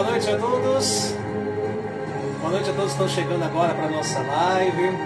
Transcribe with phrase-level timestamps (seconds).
[0.00, 1.14] boa noite a todos.
[2.40, 4.96] Boa noite a todos que estão chegando agora para a nossa live.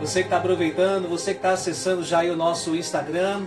[0.00, 3.44] Você que está aproveitando, você que está acessando já o nosso Instagram.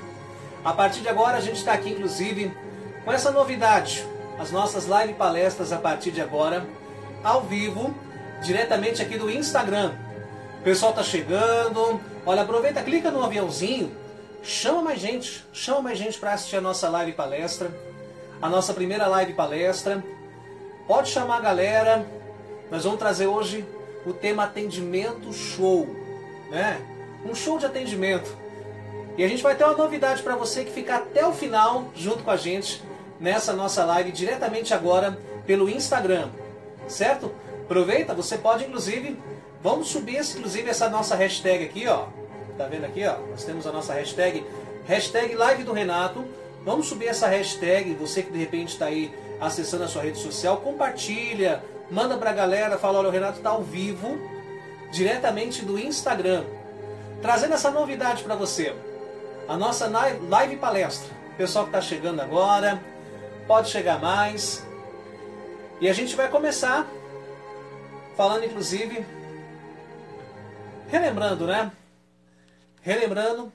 [0.63, 2.55] A partir de agora a gente está aqui, inclusive,
[3.03, 4.05] com essa novidade.
[4.37, 6.63] As nossas live palestras a partir de agora,
[7.23, 7.95] ao vivo,
[8.43, 9.93] diretamente aqui do Instagram.
[10.59, 11.99] O pessoal está chegando.
[12.27, 13.91] Olha, aproveita, clica no aviãozinho,
[14.43, 17.71] chama mais gente, chama mais gente para assistir a nossa live palestra
[18.41, 20.03] a nossa primeira live palestra.
[20.88, 22.07] Pode chamar a galera.
[22.71, 23.66] Nós vamos trazer hoje
[24.05, 25.85] o tema atendimento show,
[26.49, 26.79] né?
[27.25, 28.35] Um show de atendimento.
[29.17, 32.23] E a gente vai ter uma novidade para você que fica até o final junto
[32.23, 32.81] com a gente
[33.19, 36.29] nessa nossa live diretamente agora pelo Instagram,
[36.88, 37.31] certo?
[37.63, 39.19] Aproveita, você pode inclusive,
[39.61, 42.05] vamos subir inclusive essa nossa hashtag aqui, ó.
[42.57, 43.17] Tá vendo aqui, ó?
[43.29, 44.45] Nós temos a nossa hashtag,
[44.85, 46.23] hashtag live do Renato
[46.67, 50.57] Vamos subir essa hashtag, você que de repente está aí acessando a sua rede social,
[50.57, 54.17] compartilha, manda para a galera, fala, olha, o Renato está ao vivo,
[54.91, 56.44] diretamente do Instagram,
[57.21, 58.75] trazendo essa novidade para você.
[59.47, 61.16] A nossa live palestra.
[61.38, 62.81] Pessoal que está chegando agora,
[63.47, 64.66] pode chegar mais.
[65.79, 66.88] E a gente vai começar
[68.16, 69.05] falando, inclusive,
[70.89, 71.72] relembrando, né?
[72.81, 73.53] Relembrando,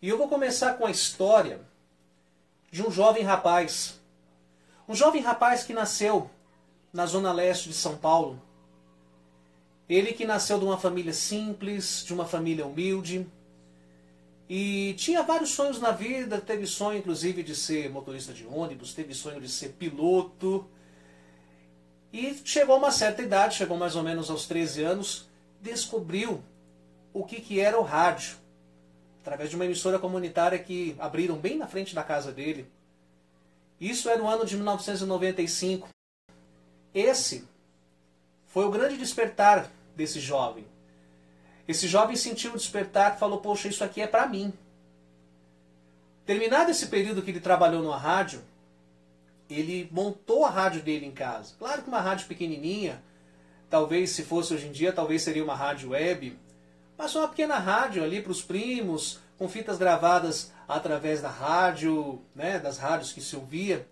[0.00, 1.60] e eu vou começar com a história
[2.70, 4.01] de um jovem rapaz.
[4.92, 6.28] Um jovem rapaz que nasceu
[6.92, 8.38] na zona leste de São Paulo.
[9.88, 13.26] Ele que nasceu de uma família simples, de uma família humilde,
[14.50, 19.14] e tinha vários sonhos na vida, teve sonho inclusive de ser motorista de ônibus, teve
[19.14, 20.68] sonho de ser piloto.
[22.12, 25.26] E chegou a uma certa idade, chegou mais ou menos aos 13 anos,
[25.62, 26.42] descobriu
[27.14, 28.36] o que, que era o rádio
[29.22, 32.70] através de uma emissora comunitária que abriram bem na frente da casa dele.
[33.82, 35.88] Isso era no ano de 1995.
[36.94, 37.44] Esse
[38.46, 40.64] foi o grande despertar desse jovem.
[41.66, 44.52] Esse jovem sentiu o despertar falou: Poxa, isso aqui é para mim.
[46.24, 48.40] Terminado esse período que ele trabalhou numa rádio,
[49.50, 51.56] ele montou a rádio dele em casa.
[51.58, 53.02] Claro que uma rádio pequenininha,
[53.68, 56.38] talvez se fosse hoje em dia, talvez seria uma rádio web,
[57.02, 62.60] Passou uma pequena rádio ali para os primos, com fitas gravadas através da rádio, né,
[62.60, 63.88] das rádios que se ouvia.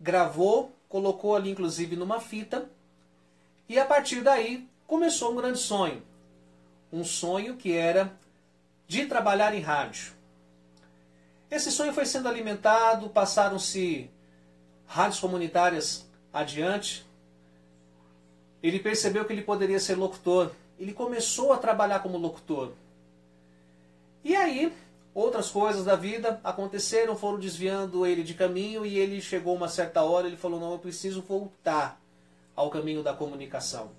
[0.00, 2.70] Gravou, colocou ali inclusive numa fita.
[3.68, 6.02] E a partir daí começou um grande sonho.
[6.90, 8.10] Um sonho que era
[8.86, 10.14] de trabalhar em rádio.
[11.50, 14.10] Esse sonho foi sendo alimentado, passaram-se
[14.86, 17.06] rádios comunitárias adiante.
[18.62, 22.72] Ele percebeu que ele poderia ser locutor ele começou a trabalhar como locutor.
[24.24, 24.72] E aí,
[25.14, 30.02] outras coisas da vida aconteceram, foram desviando ele de caminho e ele chegou uma certa
[30.02, 32.00] hora, ele falou: "Não, eu preciso voltar
[32.54, 33.90] ao caminho da comunicação".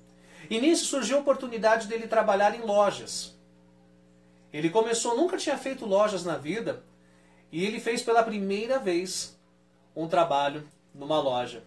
[0.50, 3.36] E nisso surgiu a oportunidade dele trabalhar em lojas.
[4.52, 6.84] Ele começou, nunca tinha feito lojas na vida,
[7.52, 9.38] e ele fez pela primeira vez
[9.96, 11.64] um trabalho numa loja.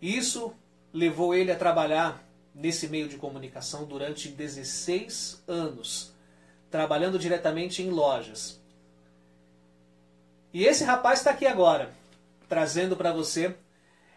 [0.00, 0.52] Isso
[0.92, 6.12] levou ele a trabalhar nesse meio de comunicação durante 16 anos,
[6.70, 8.60] trabalhando diretamente em lojas.
[10.52, 11.92] E esse rapaz está aqui agora,
[12.48, 13.54] trazendo para você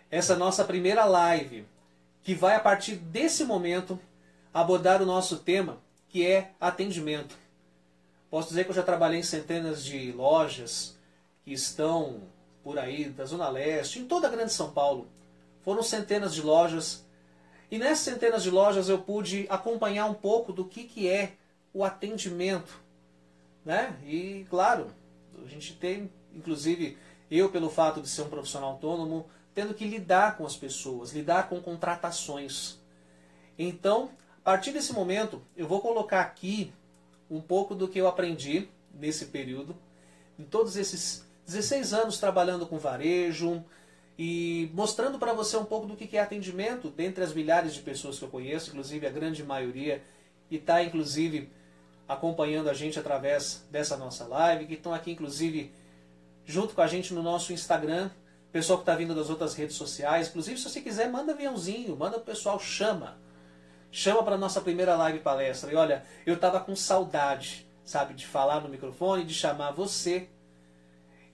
[0.09, 1.65] essa nossa primeira live,
[2.23, 3.99] que vai a partir desse momento
[4.53, 5.77] abordar o nosso tema,
[6.09, 7.35] que é atendimento.
[8.29, 10.97] Posso dizer que eu já trabalhei em centenas de lojas
[11.43, 12.21] que estão
[12.63, 15.07] por aí, da Zona Leste, em toda a Grande São Paulo.
[15.61, 17.05] Foram centenas de lojas
[17.69, 21.33] e nessas centenas de lojas eu pude acompanhar um pouco do que, que é
[21.73, 22.81] o atendimento.
[23.65, 23.97] Né?
[24.05, 24.87] E, claro,
[25.43, 26.97] a gente tem, inclusive,
[27.31, 31.49] eu, pelo fato de ser um profissional autônomo, tendo que lidar com as pessoas, lidar
[31.49, 32.77] com contratações.
[33.57, 36.73] Então, a partir desse momento, eu vou colocar aqui
[37.29, 39.75] um pouco do que eu aprendi nesse período,
[40.37, 43.63] em todos esses 16 anos trabalhando com varejo,
[44.17, 48.19] e mostrando para você um pouco do que é atendimento dentre as milhares de pessoas
[48.19, 50.03] que eu conheço, inclusive a grande maioria,
[50.51, 51.49] e está inclusive
[52.13, 55.73] acompanhando a gente através dessa nossa live, que estão aqui inclusive
[56.45, 58.09] junto com a gente no nosso Instagram,
[58.51, 62.17] pessoal que está vindo das outras redes sociais, inclusive se você quiser manda aviãozinho, manda
[62.17, 63.17] o pessoal, chama,
[63.91, 65.71] chama para nossa primeira live palestra.
[65.71, 70.29] E olha, eu estava com saudade, sabe, de falar no microfone, de chamar você,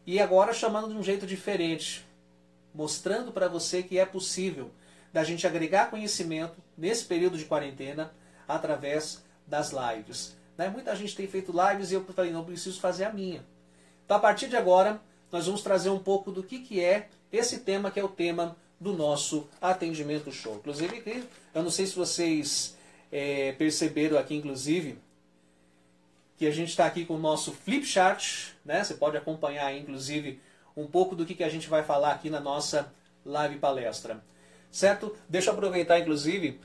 [0.06, 2.08] e agora chamando de um jeito diferente
[2.74, 4.72] mostrando para você que é possível
[5.12, 8.12] da gente agregar conhecimento nesse período de quarentena
[8.48, 10.36] através das lives.
[10.60, 10.68] Né?
[10.68, 13.46] Muita gente tem feito lives e eu falei, não preciso fazer a minha.
[14.04, 15.02] Então, a partir de agora,
[15.32, 18.58] nós vamos trazer um pouco do que, que é esse tema que é o tema
[18.78, 20.58] do nosso atendimento show.
[20.58, 21.24] Inclusive,
[21.56, 22.78] eu não sei se vocês
[23.10, 25.00] é, perceberam aqui, inclusive,
[26.38, 28.84] que a gente está aqui com o nosso flip chart, né?
[28.84, 30.42] Você pode acompanhar, inclusive,
[30.76, 32.94] um pouco do que, que a gente vai falar aqui na nossa
[33.26, 34.22] live palestra.
[34.70, 35.16] Certo?
[35.30, 36.60] Deixa eu aproveitar, inclusive,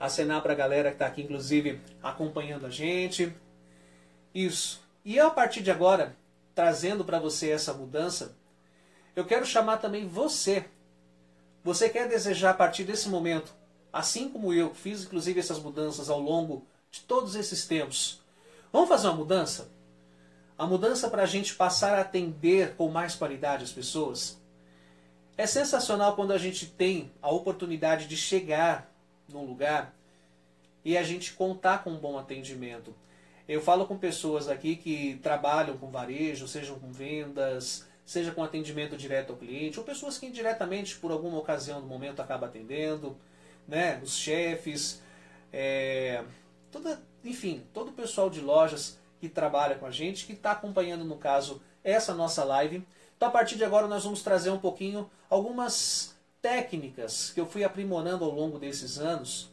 [0.00, 3.32] acenar para a galera que está aqui, inclusive, acompanhando a gente.
[4.34, 4.82] Isso.
[5.04, 6.16] E eu, a partir de agora,
[6.54, 8.34] trazendo para você essa mudança,
[9.14, 10.64] eu quero chamar também você.
[11.62, 13.52] Você quer desejar a partir desse momento,
[13.92, 18.22] assim como eu, fiz inclusive essas mudanças ao longo de todos esses tempos.
[18.72, 19.68] Vamos fazer uma mudança?
[20.56, 24.40] A mudança para a gente passar a atender com mais qualidade as pessoas?
[25.36, 28.89] É sensacional quando a gente tem a oportunidade de chegar
[29.32, 29.94] num lugar
[30.84, 32.94] e a gente contar com um bom atendimento.
[33.48, 38.96] Eu falo com pessoas aqui que trabalham com varejo, sejam com vendas, seja com atendimento
[38.96, 43.16] direto ao cliente, ou pessoas que indiretamente, por alguma ocasião do momento, acabam atendendo,
[43.66, 44.00] né?
[44.02, 45.02] os chefes,
[45.52, 46.24] é,
[46.70, 51.04] toda, enfim, todo o pessoal de lojas que trabalha com a gente, que está acompanhando,
[51.04, 52.86] no caso, essa nossa live.
[53.16, 57.64] Então, a partir de agora, nós vamos trazer um pouquinho algumas técnicas que eu fui
[57.64, 59.50] aprimorando ao longo desses anos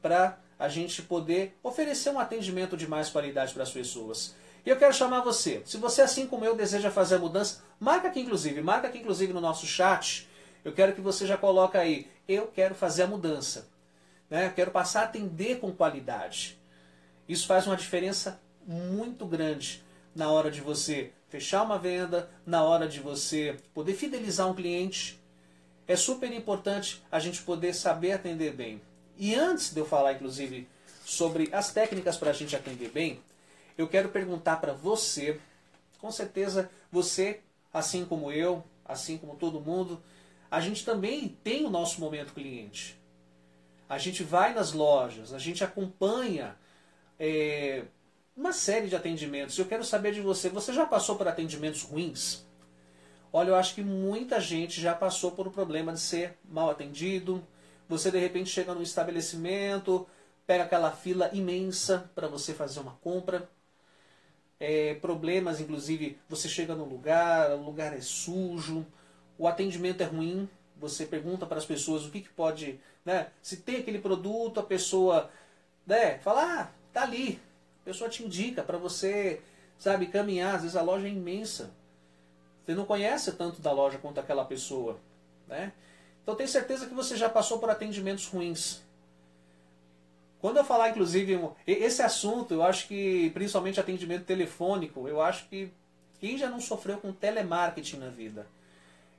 [0.00, 4.34] para a gente poder oferecer um atendimento de mais qualidade para as pessoas.
[4.66, 5.62] E eu quero chamar você.
[5.64, 9.32] Se você, assim como eu, deseja fazer a mudança, marca aqui inclusive, marca aqui inclusive
[9.32, 10.28] no nosso chat.
[10.64, 13.68] Eu quero que você já coloque aí, eu quero fazer a mudança.
[14.28, 14.52] Né?
[14.54, 16.58] Quero passar a atender com qualidade.
[17.28, 19.82] Isso faz uma diferença muito grande
[20.14, 25.17] na hora de você fechar uma venda, na hora de você poder fidelizar um cliente.
[25.88, 28.82] É super importante a gente poder saber atender bem.
[29.16, 30.68] E antes de eu falar, inclusive,
[31.02, 33.22] sobre as técnicas para a gente atender bem,
[33.78, 35.40] eu quero perguntar para você,
[35.98, 37.40] com certeza você,
[37.72, 40.02] assim como eu, assim como todo mundo,
[40.50, 43.00] a gente também tem o nosso momento cliente.
[43.88, 46.54] A gente vai nas lojas, a gente acompanha
[47.18, 47.84] é,
[48.36, 49.58] uma série de atendimentos.
[49.58, 52.46] Eu quero saber de você, você já passou por atendimentos ruins?
[53.32, 57.44] Olha, eu acho que muita gente já passou por o problema de ser mal atendido,
[57.88, 60.06] você de repente chega num estabelecimento,
[60.46, 63.48] pega aquela fila imensa para você fazer uma compra.
[64.58, 68.84] É, problemas, inclusive, você chega no lugar, o lugar é sujo,
[69.38, 73.28] o atendimento é ruim, você pergunta para as pessoas o que, que pode, né?
[73.42, 75.30] Se tem aquele produto, a pessoa,
[75.86, 76.18] né?
[76.18, 77.40] Fala, ah, tá ali.
[77.82, 79.40] A pessoa te indica para você,
[79.78, 80.56] sabe, caminhar.
[80.56, 81.70] Às vezes a loja é imensa.
[82.68, 84.98] Você não conhece tanto da loja quanto aquela pessoa,
[85.46, 85.72] né?
[86.22, 88.82] Então tenho certeza que você já passou por atendimentos ruins.
[90.38, 95.72] Quando eu falar, inclusive, esse assunto, eu acho que, principalmente atendimento telefônico, eu acho que
[96.20, 98.46] quem já não sofreu com telemarketing na vida?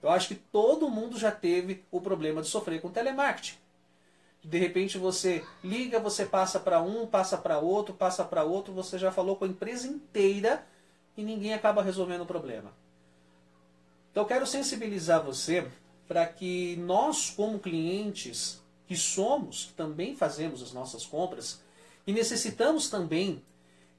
[0.04, 3.58] Eu acho que todo mundo já teve o problema de sofrer com telemarketing.
[4.44, 9.00] De repente você liga, você passa para um, passa para outro, passa para outro, você
[9.00, 10.64] já falou com a empresa inteira
[11.18, 12.72] e ninguém acaba resolvendo o problema.
[14.12, 15.68] Então eu quero sensibilizar você
[16.08, 21.62] para que nós, como clientes que somos, que também fazemos as nossas compras
[22.08, 23.44] e necessitamos também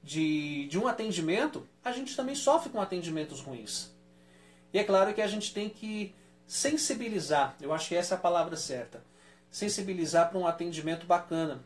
[0.03, 3.91] de, de um atendimento, a gente também sofre com atendimentos ruins.
[4.73, 6.13] E é claro que a gente tem que
[6.45, 9.01] sensibilizar, eu acho que essa é a palavra certa,
[9.49, 11.63] sensibilizar para um atendimento bacana.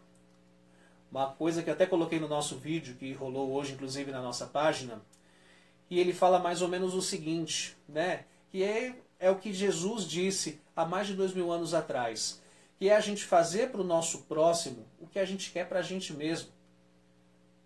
[1.11, 5.01] Uma coisa que até coloquei no nosso vídeo, que rolou hoje, inclusive na nossa página,
[5.89, 8.25] e ele fala mais ou menos o seguinte, né?
[8.55, 12.41] Que é é o que Jesus disse há mais de dois mil anos atrás,
[12.79, 15.79] que é a gente fazer para o nosso próximo o que a gente quer para
[15.79, 16.47] a gente mesmo.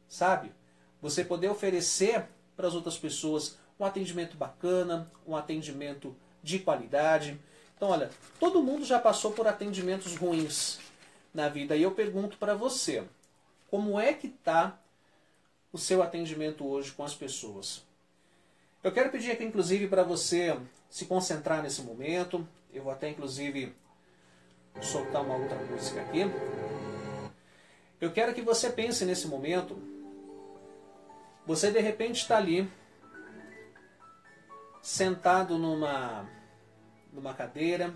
[0.08, 0.52] Sabe?
[1.00, 2.26] Você poder oferecer
[2.58, 7.40] para as outras pessoas um atendimento bacana, um atendimento de qualidade.
[7.78, 10.80] Então, olha, todo mundo já passou por atendimentos ruins
[11.32, 11.76] na vida.
[11.76, 13.04] E eu pergunto para você,
[13.70, 14.82] como é que está
[15.72, 17.88] o seu atendimento hoje com as pessoas?
[18.82, 20.58] Eu quero pedir aqui, inclusive, para você
[20.90, 22.48] se concentrar nesse momento.
[22.74, 23.76] Eu vou até, inclusive,
[24.82, 26.22] soltar uma outra música aqui.
[28.00, 29.78] Eu quero que você pense nesse momento.
[31.46, 32.72] Você, de repente, está ali,
[34.82, 36.30] sentado numa,
[37.12, 37.94] numa cadeira,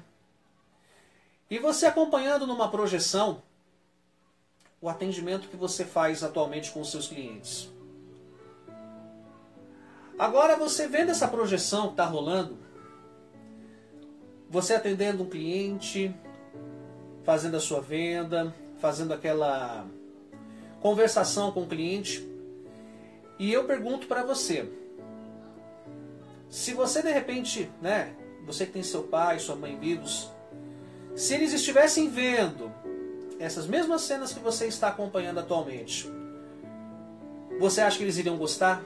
[1.49, 3.41] e você acompanhando numa projeção
[4.81, 7.72] o atendimento que você faz atualmente com os seus clientes.
[10.17, 12.57] Agora você vendo essa projeção que está rolando,
[14.49, 16.13] você atendendo um cliente,
[17.23, 19.85] fazendo a sua venda, fazendo aquela
[20.81, 22.27] conversação com o cliente,
[23.39, 24.69] e eu pergunto para você:
[26.49, 28.13] Se você de repente, né,
[28.45, 30.29] você que tem seu pai, sua mãe vivos,
[31.15, 32.71] se eles estivessem vendo
[33.39, 36.09] essas mesmas cenas que você está acompanhando atualmente,
[37.59, 38.83] você acha que eles iriam gostar?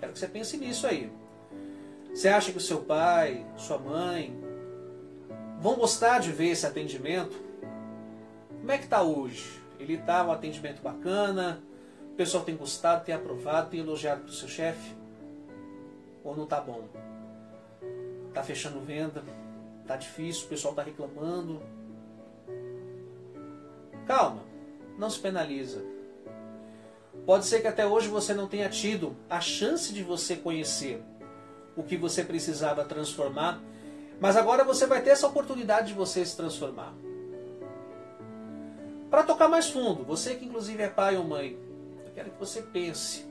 [0.00, 1.10] Quero que você pense nisso aí.
[2.14, 4.36] Você acha que o seu pai, sua mãe,
[5.60, 7.36] vão gostar de ver esse atendimento?
[8.60, 9.60] Como é que está hoje?
[9.78, 11.62] Ele está um atendimento bacana?
[12.12, 14.94] O pessoal tem gostado, tem aprovado, tem elogiado para o seu chefe?
[16.24, 16.88] Ou não está bom?
[18.28, 19.22] Está fechando venda?
[19.82, 20.46] Está difícil?
[20.46, 21.62] O pessoal está reclamando?
[24.06, 24.42] Calma,
[24.98, 25.82] não se penaliza.
[27.24, 31.02] Pode ser que até hoje você não tenha tido a chance de você conhecer
[31.76, 33.60] o que você precisava transformar,
[34.20, 36.92] mas agora você vai ter essa oportunidade de você se transformar.
[39.10, 41.58] Para tocar mais fundo, você que inclusive é pai ou mãe,
[42.04, 43.26] eu quero que você pense.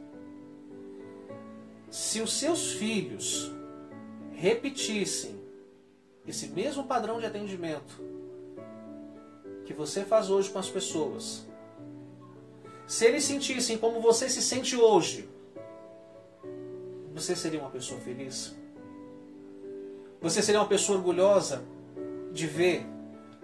[1.91, 3.51] Se os seus filhos
[4.33, 5.41] repetissem
[6.27, 8.01] esse mesmo padrão de atendimento
[9.65, 11.45] que você faz hoje com as pessoas,
[12.87, 15.29] se eles sentissem como você se sente hoje,
[17.13, 18.55] você seria uma pessoa feliz?
[20.21, 21.63] Você seria uma pessoa orgulhosa
[22.31, 22.85] de ver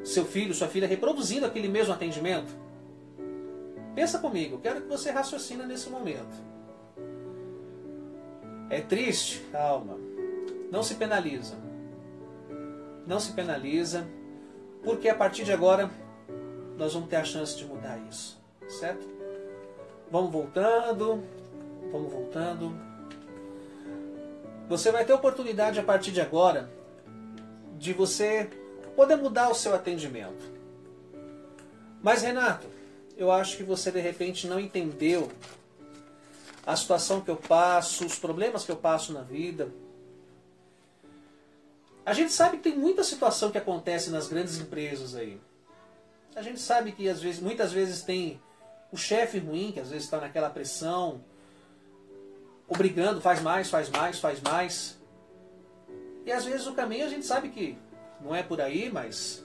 [0.03, 2.53] seu filho, sua filha reproduzindo aquele mesmo atendimento?
[3.93, 6.35] Pensa comigo, quero que você raciocine nesse momento.
[8.69, 9.45] É triste?
[9.51, 9.97] Calma.
[10.71, 11.55] Não se penaliza.
[13.05, 14.07] Não se penaliza,
[14.83, 15.91] porque a partir de agora
[16.77, 19.22] nós vamos ter a chance de mudar isso, certo?
[20.13, 21.23] Vamos voltando,
[21.91, 22.71] vamos voltando.
[24.69, 26.71] Você vai ter oportunidade a partir de agora
[27.79, 28.47] de você
[28.95, 30.53] poder mudar o seu atendimento.
[31.99, 32.67] Mas Renato,
[33.17, 35.31] eu acho que você de repente não entendeu
[36.63, 39.73] a situação que eu passo, os problemas que eu passo na vida.
[42.05, 45.41] A gente sabe que tem muita situação que acontece nas grandes empresas aí.
[46.35, 48.39] A gente sabe que às vezes, muitas vezes tem
[48.93, 51.19] o chefe ruim, que às vezes está naquela pressão,
[52.67, 55.01] obrigando, faz mais, faz mais, faz mais.
[56.23, 57.75] E às vezes o caminho a gente sabe que
[58.21, 59.43] não é por aí, mas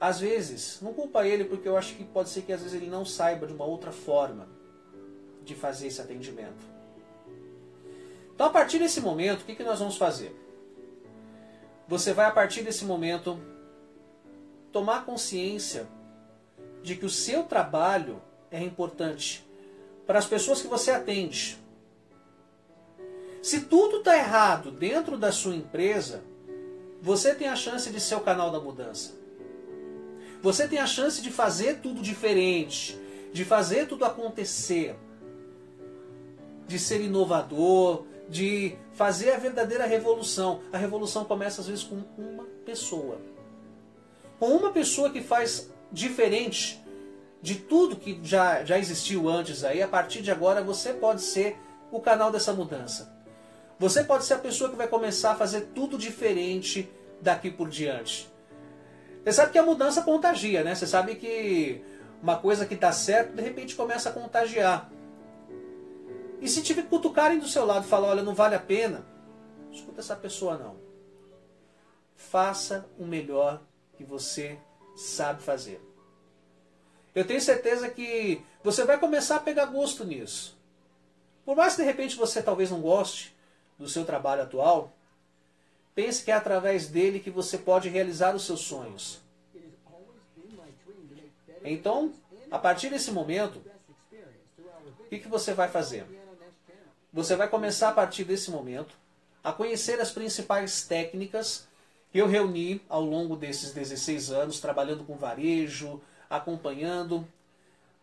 [0.00, 2.90] às vezes, não culpa ele, porque eu acho que pode ser que às vezes ele
[2.90, 4.48] não saiba de uma outra forma
[5.44, 6.66] de fazer esse atendimento.
[8.34, 10.34] Então, a partir desse momento, o que, que nós vamos fazer?
[11.86, 13.40] Você vai, a partir desse momento,
[14.72, 15.86] tomar consciência
[16.82, 19.44] de que o seu trabalho é importante
[20.06, 21.58] para as pessoas que você atende.
[23.42, 26.22] Se tudo está errado dentro da sua empresa,
[27.00, 29.14] você tem a chance de ser o canal da mudança.
[30.42, 32.98] Você tem a chance de fazer tudo diferente,
[33.32, 34.96] de fazer tudo acontecer,
[36.66, 40.60] de ser inovador, de fazer a verdadeira revolução.
[40.72, 43.20] A revolução começa às vezes com uma pessoa.
[44.38, 46.84] Com uma pessoa que faz diferente
[47.42, 51.56] de tudo que já, já existiu antes aí, a partir de agora você pode ser
[51.90, 53.14] o canal dessa mudança.
[53.78, 56.90] Você pode ser a pessoa que vai começar a fazer tudo diferente
[57.20, 58.30] daqui por diante.
[59.22, 60.74] Você sabe que a mudança contagia, né?
[60.74, 61.82] Você sabe que
[62.22, 64.90] uma coisa que está certo, de repente começa a contagiar.
[66.40, 69.06] E se tiver cutucarem do seu lado e falar, olha, não vale a pena,
[69.70, 70.76] escuta essa pessoa não.
[72.14, 73.62] Faça o melhor
[73.96, 74.58] que você
[74.96, 75.85] sabe fazer.
[77.16, 80.54] Eu tenho certeza que você vai começar a pegar gosto nisso.
[81.46, 83.34] Por mais que de repente você talvez não goste
[83.78, 84.92] do seu trabalho atual,
[85.94, 89.22] pense que é através dele que você pode realizar os seus sonhos.
[91.64, 92.12] Então,
[92.50, 93.62] a partir desse momento,
[95.00, 96.04] o que, que você vai fazer?
[97.14, 98.94] Você vai começar a partir desse momento
[99.42, 101.66] a conhecer as principais técnicas
[102.12, 107.26] que eu reuni ao longo desses 16 anos, trabalhando com varejo, acompanhando,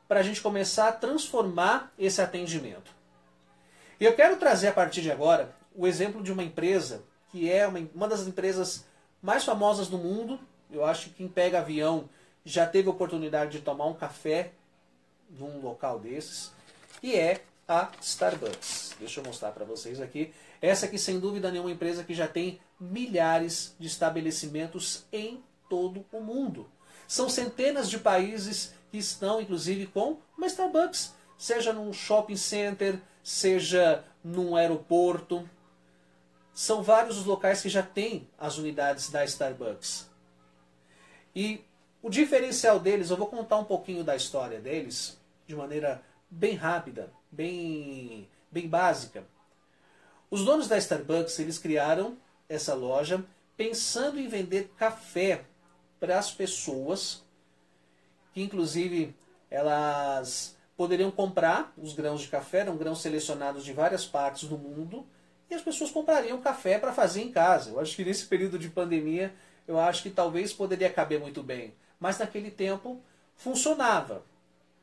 [0.07, 2.91] para a gente começar a transformar esse atendimento.
[3.99, 7.65] E eu quero trazer a partir de agora o exemplo de uma empresa que é
[7.67, 8.85] uma, uma das empresas
[9.21, 10.39] mais famosas do mundo.
[10.71, 12.07] Eu acho que quem pega avião
[12.45, 14.51] já teve oportunidade de tomar um café
[15.29, 16.51] num local desses.
[17.01, 18.95] E é a Starbucks.
[18.99, 20.33] Deixa eu mostrar para vocês aqui.
[20.61, 26.05] Essa aqui, sem dúvida nenhuma, é empresa que já tem milhares de estabelecimentos em todo
[26.11, 26.69] o mundo.
[27.07, 34.03] São centenas de países que estão, inclusive, com uma Starbucks, seja num shopping center, seja
[34.23, 35.47] num aeroporto.
[36.53, 40.09] São vários os locais que já têm as unidades da Starbucks.
[41.35, 41.63] E
[42.01, 45.17] o diferencial deles, eu vou contar um pouquinho da história deles,
[45.47, 49.23] de maneira bem rápida, bem, bem básica.
[50.29, 52.17] Os donos da Starbucks, eles criaram
[52.47, 53.23] essa loja
[53.55, 55.45] pensando em vender café
[56.03, 57.23] para as pessoas,
[58.33, 59.15] que inclusive
[59.49, 65.07] elas poderiam comprar os grãos de café, eram grãos selecionados de várias partes do mundo,
[65.49, 67.69] e as pessoas comprariam café para fazer em casa.
[67.69, 69.33] Eu acho que nesse período de pandemia,
[69.65, 71.73] eu acho que talvez poderia caber muito bem.
[71.97, 73.01] Mas naquele tempo
[73.37, 74.25] funcionava.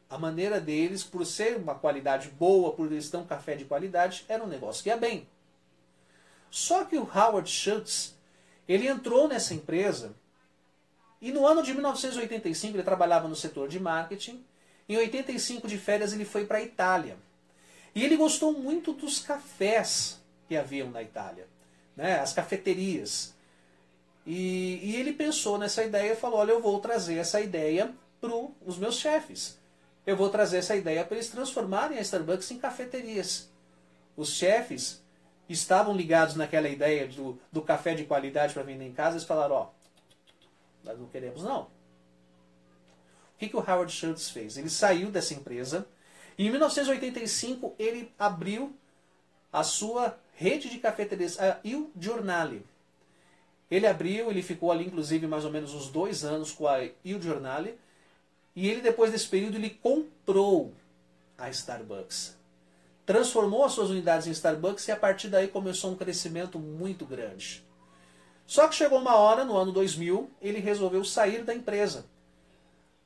[0.08, 4.24] A maneira deles, por ser uma qualidade boa, por eles ter um café de qualidade,
[4.26, 5.28] era um negócio que ia bem.
[6.50, 8.16] Só que o Howard Schultz,
[8.66, 10.14] ele entrou nessa empresa
[11.20, 14.42] e no ano de 1985 ele trabalhava no setor de marketing.
[14.88, 17.16] Em 85 de férias ele foi para a Itália.
[17.94, 21.46] E ele gostou muito dos cafés que haviam na Itália,
[21.96, 22.20] né?
[22.20, 23.34] as cafeterias.
[24.26, 28.30] E, e ele pensou nessa ideia e falou: Olha, eu vou trazer essa ideia para
[28.64, 29.58] os meus chefes.
[30.06, 33.50] Eu vou trazer essa ideia para eles transformarem a Starbucks em cafeterias.
[34.16, 35.02] Os chefes
[35.48, 39.54] estavam ligados naquela ideia do, do café de qualidade para vender em casa, eles falaram,
[39.56, 39.68] ó,
[40.84, 41.62] nós não queremos não.
[41.62, 41.68] O
[43.38, 44.56] que, que o Howard Schultz fez?
[44.56, 45.86] Ele saiu dessa empresa
[46.36, 48.74] e em 1985 ele abriu
[49.52, 52.66] a sua rede de cafeterias, a Il Giornale.
[53.70, 57.20] Ele abriu, ele ficou ali inclusive mais ou menos uns dois anos com a Il
[57.20, 57.78] Giornale
[58.54, 60.74] e ele depois desse período ele comprou
[61.38, 62.40] a Starbucks
[63.10, 67.64] transformou as suas unidades em Starbucks e a partir daí começou um crescimento muito grande.
[68.50, 72.04] Só que chegou uma hora, no ano 2000, ele resolveu sair da empresa.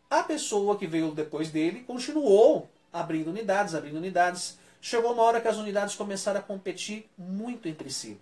[0.09, 4.57] A pessoa que veio depois dele continuou abrindo unidades, abrindo unidades.
[4.81, 8.19] Chegou uma hora que as unidades começaram a competir muito entre si.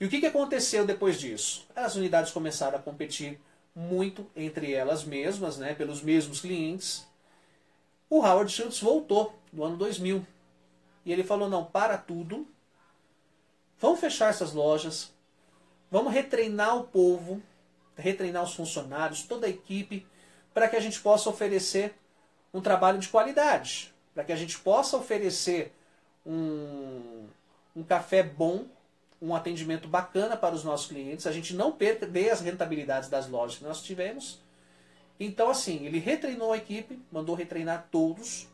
[0.00, 1.66] E o que, aconteceu depois disso?
[1.76, 3.38] As unidades começaram a competir
[3.76, 7.06] muito entre elas mesmas, né, pelos mesmos clientes.
[8.08, 10.26] O Howard Schultz voltou no ano 2000
[11.04, 12.48] e ele falou: não, para tudo,
[13.78, 15.12] vamos fechar essas lojas,
[15.90, 17.42] vamos retreinar o povo,
[17.96, 20.06] retreinar os funcionários, toda a equipe,
[20.54, 21.94] para que a gente possa oferecer
[22.52, 25.72] um trabalho de qualidade, para que a gente possa oferecer
[26.24, 27.26] um,
[27.74, 28.64] um café bom,
[29.20, 33.58] um atendimento bacana para os nossos clientes, a gente não perder as rentabilidades das lojas
[33.58, 34.40] que nós tivemos.
[35.18, 38.48] Então, assim, ele retreinou a equipe, mandou retreinar todos,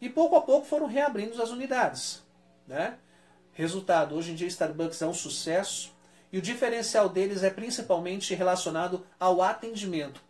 [0.00, 2.22] e pouco a pouco foram reabrindo as unidades.
[2.66, 2.96] Né?
[3.52, 5.92] Resultado, hoje em dia Starbucks é um sucesso
[6.32, 10.22] e o diferencial deles é principalmente relacionado ao atendimento.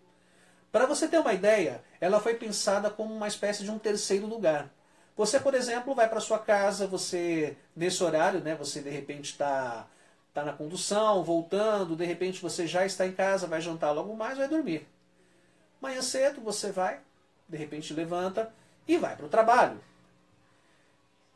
[0.73, 4.71] Para você ter uma ideia, ela foi pensada como uma espécie de um terceiro lugar.
[5.17, 9.87] Você, por exemplo, vai para sua casa, você nesse horário, né, você de repente está
[10.33, 14.39] tá na condução, voltando, de repente você já está em casa, vai jantar logo mais,
[14.39, 14.87] vai dormir.
[15.81, 17.01] Manhã cedo você vai,
[17.49, 18.53] de repente levanta,
[18.87, 19.81] e vai para o trabalho.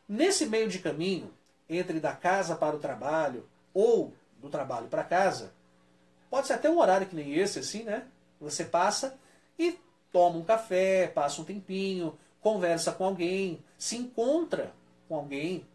[0.08, 1.32] Nesse meio de caminho,
[1.68, 4.12] entre da casa para o trabalho ou
[4.44, 5.54] do trabalho para casa,
[6.28, 8.06] pode ser até um horário que nem esse, assim, né?
[8.38, 9.18] Você passa
[9.58, 9.78] e
[10.12, 14.74] toma um café, passa um tempinho, conversa com alguém, se encontra
[15.08, 15.66] com alguém,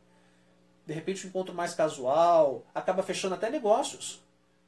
[0.86, 4.22] de repente um encontro mais casual, acaba fechando até negócios.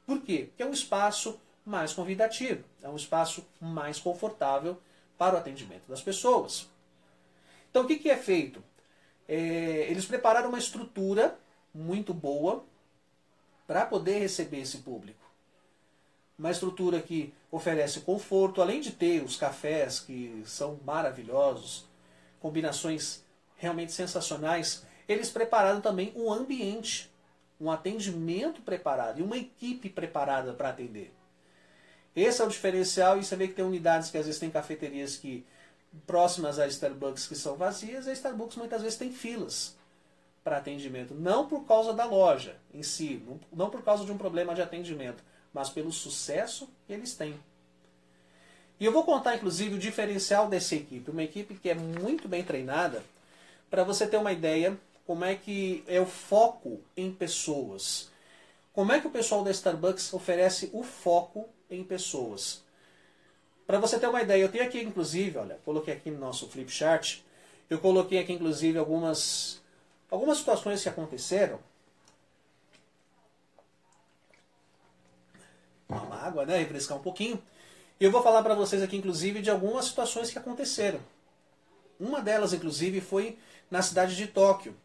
[0.04, 0.46] Por quê?
[0.48, 4.76] Porque é um espaço mais convidativo, é um espaço mais confortável
[5.16, 6.68] para o atendimento das pessoas.
[7.70, 8.62] Então o que, que é feito?
[9.28, 11.38] É, eles prepararam uma estrutura
[11.72, 12.64] muito boa
[13.72, 15.24] para poder receber esse público.
[16.38, 21.86] Uma estrutura que oferece conforto, além de ter os cafés que são maravilhosos,
[22.38, 23.24] combinações
[23.56, 27.10] realmente sensacionais, eles prepararam também um ambiente,
[27.58, 31.10] um atendimento preparado e uma equipe preparada para atender.
[32.14, 35.16] Esse é o diferencial e você vê que tem unidades que às vezes tem cafeterias
[35.16, 35.46] que
[36.06, 39.80] próximas a Starbucks que são vazias, a Starbucks muitas vezes tem filas
[40.42, 41.14] para atendimento.
[41.14, 45.22] Não por causa da loja em si, não por causa de um problema de atendimento,
[45.52, 47.38] mas pelo sucesso que eles têm.
[48.80, 51.10] E eu vou contar, inclusive, o diferencial dessa equipe.
[51.10, 53.02] Uma equipe que é muito bem treinada,
[53.70, 54.76] para você ter uma ideia
[55.06, 58.10] como é que é o foco em pessoas.
[58.72, 62.62] Como é que o pessoal da Starbucks oferece o foco em pessoas?
[63.66, 66.70] Para você ter uma ideia, eu tenho aqui inclusive, olha, coloquei aqui no nosso flip
[66.70, 67.20] chart,
[67.70, 69.61] eu coloquei aqui inclusive algumas,
[70.12, 71.58] algumas situações que aconteceram.
[75.88, 76.58] Uma água, né?
[76.58, 77.42] Refrescar um pouquinho.
[77.98, 81.00] E eu vou falar para vocês aqui inclusive de algumas situações que aconteceram.
[81.98, 83.38] Uma delas, inclusive, foi
[83.70, 84.76] na cidade de Tóquio.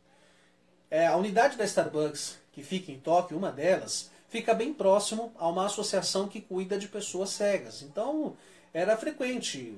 [0.89, 5.49] É, a unidade da Starbucks, que fica em Tóquio, uma delas, fica bem próximo a
[5.49, 7.81] uma associação que cuida de pessoas cegas.
[7.81, 8.37] Então,
[8.73, 9.77] era frequente.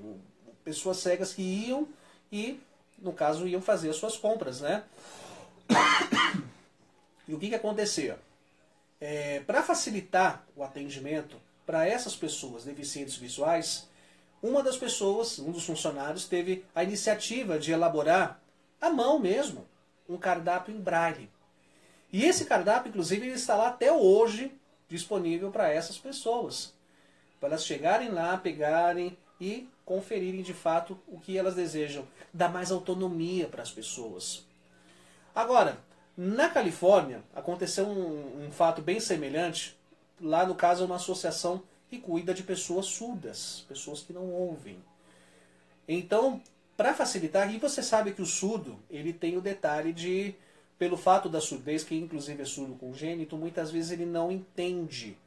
[0.63, 1.88] Pessoas cegas que iam
[2.31, 2.59] e,
[2.99, 4.83] no caso, iam fazer as suas compras, né?
[7.30, 8.18] E o que, que acontecia?
[9.00, 13.88] É, para facilitar o atendimento para essas pessoas deficientes visuais,
[14.42, 18.42] uma das pessoas, um dos funcionários, teve a iniciativa de elaborar
[18.82, 19.68] à mão mesmo
[20.10, 21.30] um cardápio em braille.
[22.12, 24.52] E esse cardápio, inclusive, está lá até hoje
[24.88, 26.74] disponível para essas pessoas.
[27.39, 32.08] Para elas chegarem lá, pegarem e conferirem de fato o que elas desejam.
[32.34, 34.44] Dar mais autonomia para as pessoas.
[35.36, 35.78] Agora,
[36.21, 39.77] na Califórnia, aconteceu um, um fato bem semelhante.
[40.19, 44.77] Lá, no caso, é uma associação que cuida de pessoas surdas, pessoas que não ouvem.
[45.88, 46.41] Então,
[46.75, 50.36] para facilitar, e você sabe que o surdo, ele tem o detalhe de,
[50.77, 55.17] pelo fato da surdez, que inclusive é surdo congênito, muitas vezes ele não entende.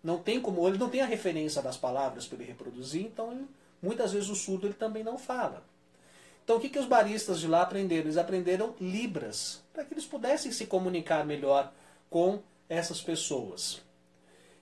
[0.00, 3.48] Não tem como, ele não tem a referência das palavras para ele reproduzir, então ele,
[3.82, 5.64] muitas vezes o surdo ele também não fala.
[6.44, 8.04] Então o que, que os baristas de lá aprenderam?
[8.04, 11.70] Eles aprenderam libras, para que eles pudessem se comunicar melhor
[12.08, 13.82] com essas pessoas.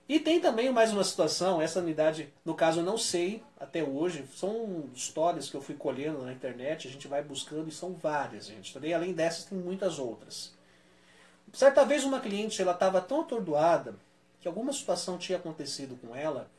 [0.09, 4.25] E tem também mais uma situação, essa unidade, no caso eu não sei até hoje,
[4.35, 8.47] são histórias que eu fui colhendo na internet, a gente vai buscando e são várias,
[8.47, 8.73] gente.
[8.73, 10.53] Também além dessas tem muitas outras.
[11.53, 13.95] Certa vez uma cliente, ela estava tão atordoada
[14.41, 16.51] que alguma situação tinha acontecido com ela,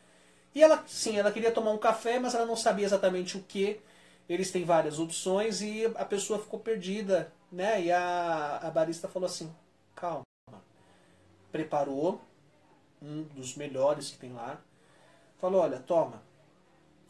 [0.54, 3.78] e ela, sim, ela queria tomar um café, mas ela não sabia exatamente o que.
[4.26, 7.82] Eles têm várias opções e a pessoa ficou perdida, né?
[7.82, 9.54] E a, a barista falou assim:
[9.94, 10.24] calma.
[11.50, 12.20] Preparou
[13.00, 14.60] um dos melhores que tem lá,
[15.38, 16.22] falou: olha, toma,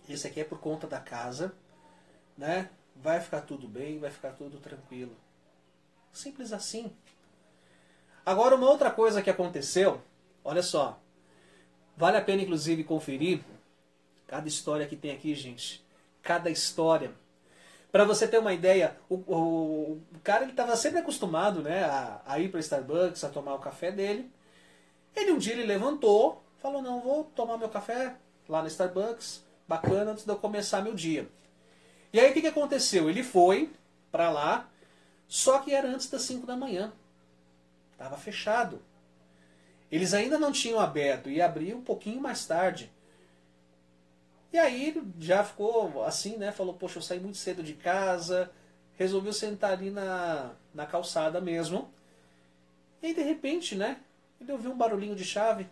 [0.09, 1.55] esse aqui é por conta da casa,
[2.37, 2.71] né?
[2.95, 5.15] Vai ficar tudo bem, vai ficar tudo tranquilo.
[6.13, 6.91] Simples assim.
[8.25, 10.01] Agora, uma outra coisa que aconteceu,
[10.43, 10.99] olha só,
[11.97, 13.45] vale a pena inclusive conferir
[14.27, 15.85] cada história que tem aqui, gente.
[16.23, 17.13] Cada história.
[17.97, 22.21] Para você ter uma ideia, o, o, o cara ele estava sempre acostumado né, a,
[22.27, 24.31] a ir para Starbucks, a tomar o café dele.
[25.15, 28.15] Ele um dia ele levantou, falou: Não, vou tomar meu café
[28.47, 31.27] lá no Starbucks, bacana, antes de eu começar meu dia.
[32.13, 33.09] E aí o que, que aconteceu?
[33.09, 33.71] Ele foi
[34.13, 34.69] para lá,
[35.27, 36.93] só que era antes das 5 da manhã.
[37.93, 38.83] Estava fechado.
[39.91, 42.93] Eles ainda não tinham aberto e abriu um pouquinho mais tarde.
[44.57, 46.51] E aí ele já ficou assim, né?
[46.51, 48.51] Falou, poxa, eu saí muito cedo de casa,
[48.97, 51.93] resolveu sentar ali na, na calçada mesmo.
[53.03, 53.99] E aí, de repente, né?
[54.41, 55.69] Ele ouviu um barulhinho de chave.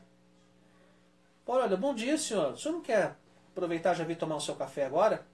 [1.46, 2.52] Olha, bom dia, senhor.
[2.52, 3.16] O senhor não quer
[3.52, 5.24] aproveitar já vir tomar o seu café agora?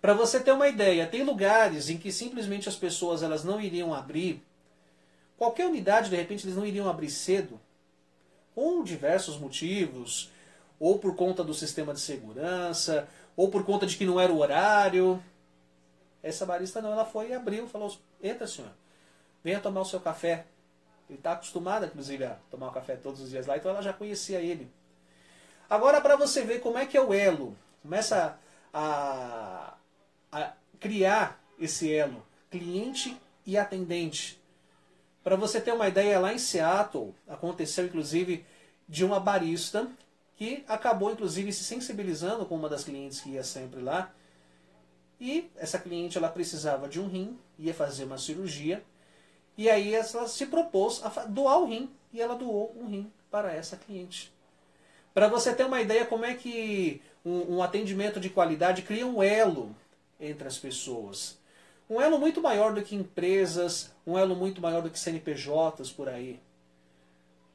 [0.00, 3.92] Para você ter uma ideia, tem lugares em que simplesmente as pessoas elas não iriam
[3.92, 4.40] abrir.
[5.36, 7.60] Qualquer unidade, de repente, eles não iriam abrir cedo.
[8.54, 10.32] Com diversos motivos.
[10.78, 13.08] Ou por conta do sistema de segurança.
[13.36, 15.22] Ou por conta de que não era o horário.
[16.22, 17.68] Essa barista não, ela foi e abriu.
[17.68, 18.70] Falou, entra senhor.
[19.42, 20.46] Venha tomar o seu café.
[21.08, 23.92] Ele está acostumado, inclusive, a tomar um café todos os dias lá, então ela já
[23.92, 24.70] conhecia ele.
[25.68, 28.38] Agora, para você ver como é que é o elo, começa
[28.72, 29.74] a,
[30.32, 34.40] a criar esse elo, cliente e atendente.
[35.22, 38.44] Para você ter uma ideia, lá em Seattle aconteceu, inclusive,
[38.88, 39.86] de uma barista
[40.36, 44.12] que acabou, inclusive, se sensibilizando com uma das clientes que ia sempre lá.
[45.20, 48.82] E essa cliente ela precisava de um rim, ia fazer uma cirurgia
[49.56, 53.52] e aí ela se propôs a doar o rim e ela doou um rim para
[53.52, 54.32] essa cliente.
[55.12, 59.22] Para você ter uma ideia como é que um, um, atendimento de qualidade cria um
[59.22, 59.74] elo
[60.18, 61.38] entre as pessoas.
[61.88, 66.08] Um elo muito maior do que empresas, um elo muito maior do que CNPJs por
[66.08, 66.40] aí.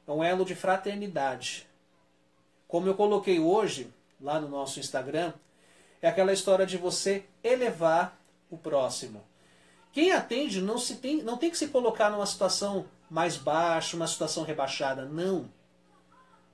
[0.06, 1.66] É um elo de fraternidade.
[2.70, 5.32] Como eu coloquei hoje lá no nosso Instagram,
[6.00, 8.16] é aquela história de você elevar
[8.48, 9.24] o próximo.
[9.92, 14.06] Quem atende não, se tem, não tem que se colocar numa situação mais baixa, uma
[14.06, 15.04] situação rebaixada.
[15.04, 15.50] Não.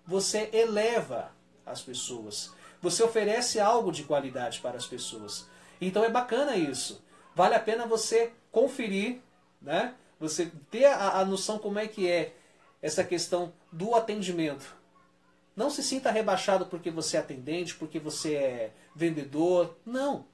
[0.07, 1.33] Você eleva
[1.67, 2.51] as pessoas.
[2.81, 5.47] Você oferece algo de qualidade para as pessoas.
[5.79, 7.05] Então é bacana isso.
[7.35, 9.21] Vale a pena você conferir,
[9.61, 9.95] né?
[10.19, 12.35] Você ter a, a noção como é que é
[12.81, 14.75] essa questão do atendimento.
[15.57, 19.75] Não se sinta rebaixado porque você é atendente, porque você é vendedor.
[19.87, 20.27] Não.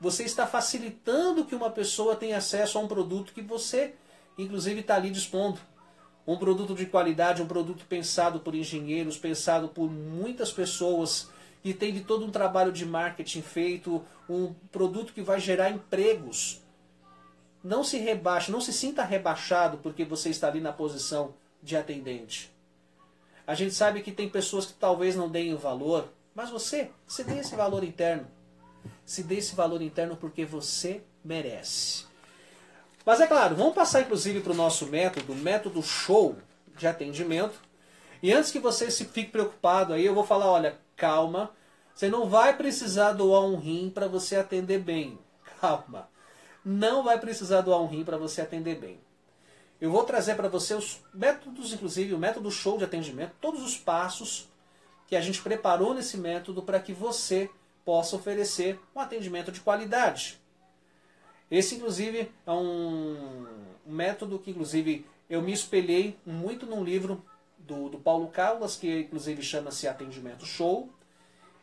[0.00, 3.94] Você está facilitando que uma pessoa tenha acesso a um produto que você,
[4.38, 5.60] inclusive, está ali dispondo.
[6.26, 11.28] Um produto de qualidade, um produto pensado por engenheiros, pensado por muitas pessoas,
[11.62, 16.62] que tem de todo um trabalho de marketing feito, um produto que vai gerar empregos.
[17.62, 22.55] Não se rebaixe, não se sinta rebaixado porque você está ali na posição de atendente.
[23.46, 27.22] A gente sabe que tem pessoas que talvez não deem o valor, mas você, você
[27.22, 28.26] dê esse valor interno.
[29.04, 32.04] Se dê esse valor interno porque você merece.
[33.04, 36.36] Mas é claro, vamos passar inclusive para o nosso método, método show
[36.76, 37.54] de atendimento.
[38.20, 41.52] E antes que você se fique preocupado aí, eu vou falar, olha, calma,
[41.94, 45.18] você não vai precisar doar um rim para você atender bem.
[45.60, 46.08] Calma.
[46.64, 48.98] Não vai precisar doar um rim para você atender bem.
[49.80, 53.76] Eu vou trazer para você os métodos, inclusive o método show de atendimento, todos os
[53.76, 54.48] passos
[55.06, 57.50] que a gente preparou nesse método para que você
[57.84, 60.40] possa oferecer um atendimento de qualidade.
[61.50, 63.46] Esse, inclusive, é um,
[63.86, 67.24] método que, inclusive, eu me espelhei muito num livro
[67.58, 70.90] do, do Paulo Caldas, que inclusive chama-se Atendimento Show.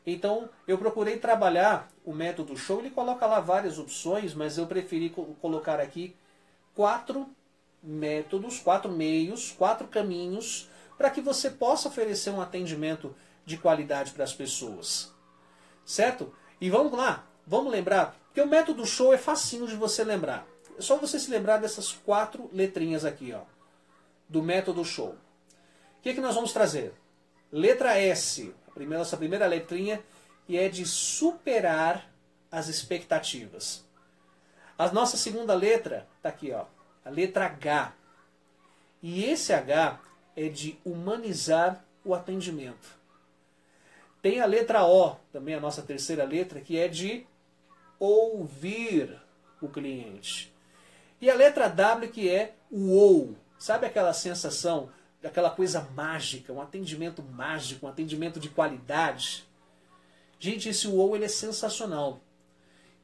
[0.05, 2.79] Então, eu procurei trabalhar o método show.
[2.79, 5.09] Ele coloca lá várias opções, mas eu preferi
[5.41, 6.15] colocar aqui
[6.73, 7.27] quatro
[7.83, 13.15] métodos, quatro meios, quatro caminhos para que você possa oferecer um atendimento
[13.45, 15.13] de qualidade para as pessoas.
[15.85, 16.33] Certo?
[16.61, 20.47] E vamos lá, vamos lembrar, porque o método show é facinho de você lembrar.
[20.77, 23.41] É só você se lembrar dessas quatro letrinhas aqui, ó,
[24.29, 25.09] do método show.
[25.09, 26.93] O que, é que nós vamos trazer?
[27.51, 30.01] Letra S, a primeira, nossa primeira letrinha,
[30.47, 32.09] e é de superar
[32.51, 33.85] as expectativas.
[34.77, 36.65] A nossa segunda letra está aqui, ó,
[37.03, 37.93] a letra H.
[39.01, 39.99] E esse H
[40.35, 42.97] é de humanizar o atendimento.
[44.21, 47.25] Tem a letra O, também a nossa terceira letra, que é de
[47.99, 49.19] ouvir
[49.61, 50.53] o cliente.
[51.19, 53.37] E a letra W, que é o OU.
[53.57, 54.89] Sabe aquela sensação,
[55.23, 59.45] aquela coisa mágica, um atendimento mágico, um atendimento de qualidade?
[60.39, 62.19] Gente, esse OU ele é sensacional.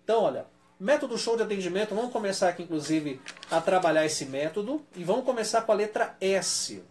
[0.03, 0.45] Então, olha,
[0.79, 4.85] método show de atendimento, vamos começar aqui, inclusive, a trabalhar esse método.
[4.95, 6.81] E vamos começar com a letra S.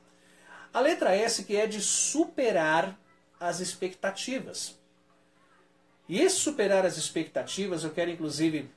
[0.72, 2.98] A letra S que é de superar
[3.40, 4.78] as expectativas.
[6.08, 8.70] E esse superar as expectativas, eu quero inclusive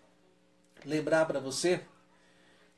[0.86, 1.82] lembrar para você,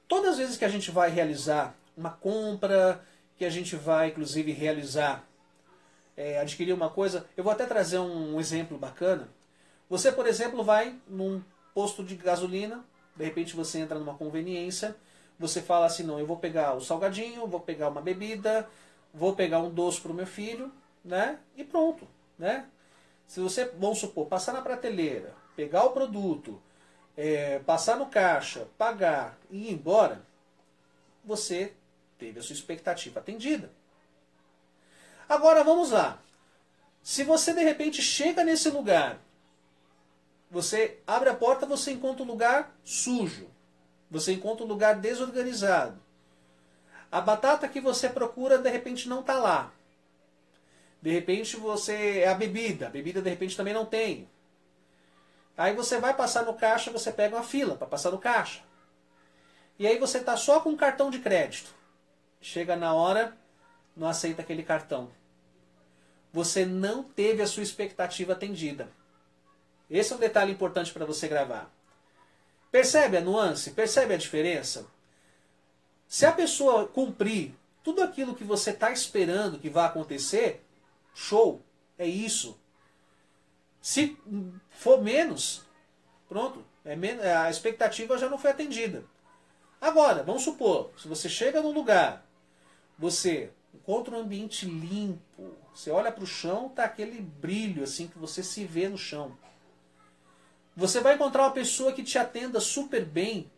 [0.07, 3.03] todas as vezes que a gente vai realizar uma compra,
[3.37, 5.27] que a gente vai inclusive realizar,
[6.15, 9.29] é, adquirir uma coisa, eu vou até trazer um, um exemplo bacana.
[9.89, 11.41] Você, por exemplo, vai num
[11.73, 12.83] posto de gasolina,
[13.15, 14.95] de repente você entra numa conveniência,
[15.39, 18.67] você fala assim, não, eu vou pegar o salgadinho, vou pegar uma bebida,
[19.13, 20.71] vou pegar um doce para o meu filho,
[21.03, 21.39] né?
[21.55, 22.07] E pronto,
[22.37, 22.67] né?
[23.27, 26.61] Se você, vamos supor, passar na prateleira, pegar o produto,
[27.17, 30.21] é, passar no caixa, pagar e ir embora,
[31.23, 31.73] você
[32.17, 33.71] teve a sua expectativa atendida.
[35.27, 36.19] Agora vamos lá.
[37.01, 39.19] Se você de repente chega nesse lugar,
[40.53, 43.49] você abre a porta, você encontra um lugar sujo.
[44.11, 45.99] Você encontra um lugar desorganizado.
[47.11, 49.73] A batata que você procura de repente não está lá.
[51.01, 52.19] De repente você.
[52.19, 52.85] É a bebida.
[52.85, 54.29] A bebida de repente também não tem.
[55.57, 58.61] Aí você vai passar no caixa, você pega uma fila para passar no caixa.
[59.79, 61.73] E aí você está só com um cartão de crédito.
[62.39, 63.35] Chega na hora,
[63.97, 65.09] não aceita aquele cartão.
[66.31, 68.87] Você não teve a sua expectativa atendida.
[69.97, 71.71] Esse é um detalhe importante para você gravar.
[72.71, 73.71] Percebe a nuance?
[73.71, 74.87] Percebe a diferença?
[76.07, 77.53] Se a pessoa cumprir
[77.83, 80.63] tudo aquilo que você está esperando que vai acontecer,
[81.13, 81.61] Show.
[81.97, 82.59] É isso.
[83.81, 84.17] Se
[84.71, 85.63] for menos,
[86.27, 86.65] pronto.
[86.83, 89.05] É menos, a expectativa já não foi atendida.
[89.79, 92.25] Agora, vamos supor, se você chega num lugar,
[92.97, 98.17] você encontra um ambiente limpo, você olha para o chão, tá aquele brilho assim que
[98.17, 99.37] você se vê no chão.
[100.75, 103.51] Você vai encontrar uma pessoa que te atenda super bem,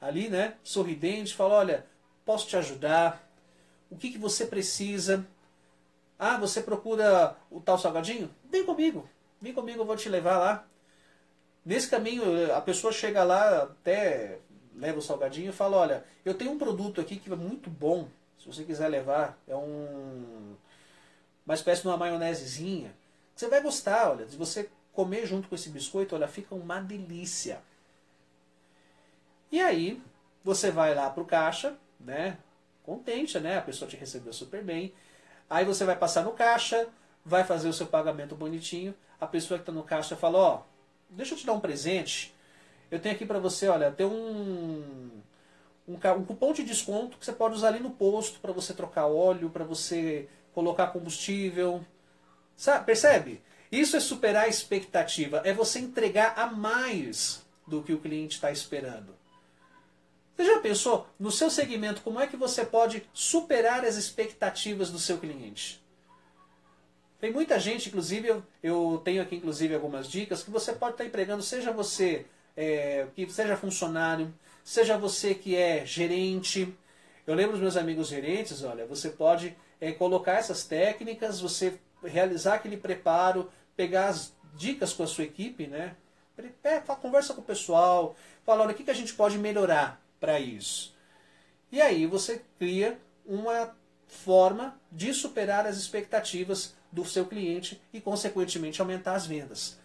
[0.00, 1.86] ali, né, sorridente, fala, olha,
[2.24, 3.26] posso te ajudar?
[3.90, 5.26] O que, que você precisa?
[6.18, 8.30] Ah, você procura o tal salgadinho?
[8.50, 9.08] Vem comigo.
[9.40, 10.66] Vem comigo, eu vou te levar lá.
[11.64, 14.38] Nesse caminho, a pessoa chega lá, até
[14.76, 18.08] leva o salgadinho e fala, olha, eu tenho um produto aqui que é muito bom,
[18.38, 20.54] se você quiser levar, é um
[21.46, 22.94] uma espécie de uma maionesezinha.
[23.34, 27.60] Você vai gostar, olha, se você comer junto com esse biscoito, olha, fica uma delícia.
[29.50, 30.00] E aí,
[30.42, 32.38] você vai lá pro caixa, né?
[32.82, 33.58] Contente, né?
[33.58, 34.92] A pessoa te recebeu super bem.
[35.48, 36.88] Aí você vai passar no caixa,
[37.24, 38.94] vai fazer o seu pagamento bonitinho.
[39.20, 40.62] A pessoa que está no caixa fala: Ó,
[41.08, 42.34] deixa eu te dar um presente.
[42.90, 45.10] Eu tenho aqui para você, olha, tem um,
[45.88, 49.06] um, um, cupom de desconto que você pode usar ali no posto para você trocar
[49.06, 51.84] óleo, para você colocar combustível.
[52.56, 53.42] Sabe, percebe?
[53.74, 58.52] Isso é superar a expectativa, é você entregar a mais do que o cliente está
[58.52, 59.16] esperando.
[60.36, 64.98] Você já pensou no seu segmento como é que você pode superar as expectativas do
[65.00, 65.82] seu cliente?
[67.20, 71.04] Tem muita gente, inclusive, eu, eu tenho aqui inclusive algumas dicas que você pode estar
[71.04, 74.32] empregando, seja você é, que seja funcionário,
[74.62, 76.72] seja você que é gerente.
[77.26, 82.54] Eu lembro dos meus amigos gerentes, olha, você pode é, colocar essas técnicas, você realizar
[82.54, 85.96] aquele preparo, pegar as dicas com a sua equipe, né?
[86.62, 90.40] É, conversa com o pessoal, fala, olha, o que, que a gente pode melhorar para
[90.40, 90.94] isso?
[91.70, 93.74] E aí você cria uma
[94.06, 99.78] forma de superar as expectativas do seu cliente e, consequentemente, aumentar as vendas.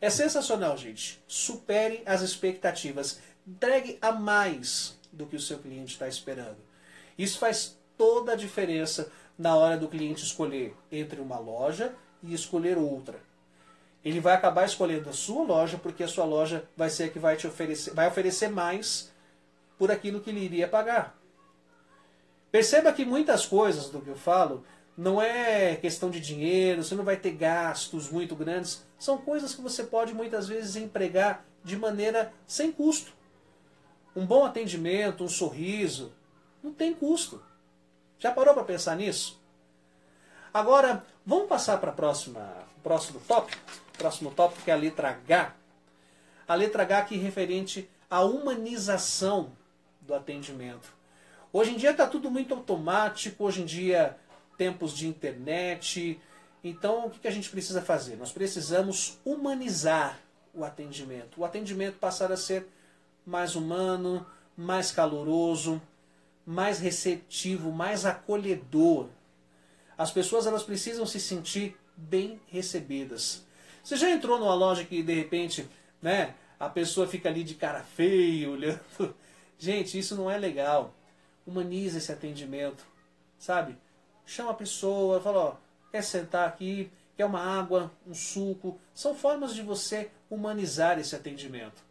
[0.00, 1.22] É sensacional, gente.
[1.26, 3.20] Supere as expectativas.
[3.46, 6.58] Entregue a mais do que o seu cliente está esperando.
[7.16, 12.76] Isso faz toda a diferença na hora do cliente escolher entre uma loja e escolher
[12.76, 13.20] outra.
[14.04, 17.18] Ele vai acabar escolhendo a sua loja porque a sua loja vai ser a que
[17.18, 19.12] vai te oferecer, vai oferecer mais
[19.78, 21.18] por aquilo que ele iria pagar.
[22.50, 24.64] Perceba que muitas coisas do que eu falo
[24.96, 28.84] não é questão de dinheiro, você não vai ter gastos muito grandes.
[28.98, 33.12] São coisas que você pode muitas vezes empregar de maneira sem custo.
[34.16, 36.12] Um bom atendimento, um sorriso,
[36.62, 37.40] não tem custo.
[38.18, 39.37] Já parou para pensar nisso?
[40.58, 41.94] Agora, vamos passar para o
[42.82, 43.62] próximo tópico?
[43.96, 45.54] Próximo tópico que é a letra H.
[46.48, 49.52] A letra H aqui referente à humanização
[50.00, 50.92] do atendimento.
[51.52, 54.16] Hoje em dia está tudo muito automático, hoje em dia
[54.56, 56.20] tempos de internet.
[56.64, 58.16] Então, o que a gente precisa fazer?
[58.16, 60.18] Nós precisamos humanizar
[60.52, 61.40] o atendimento.
[61.40, 62.66] O atendimento passar a ser
[63.24, 65.80] mais humano, mais caloroso,
[66.44, 69.06] mais receptivo, mais acolhedor.
[69.98, 73.44] As pessoas elas precisam se sentir bem recebidas.
[73.82, 75.68] Você já entrou numa loja que de repente,
[76.00, 79.14] né, a pessoa fica ali de cara feia, olhando.
[79.58, 80.94] Gente, isso não é legal.
[81.44, 82.86] Humaniza esse atendimento,
[83.38, 83.76] sabe?
[84.28, 85.56] chama a pessoa, fala, ó,
[85.90, 88.78] quer sentar aqui, quer uma água, um suco.
[88.94, 91.82] São formas de você humanizar esse atendimento.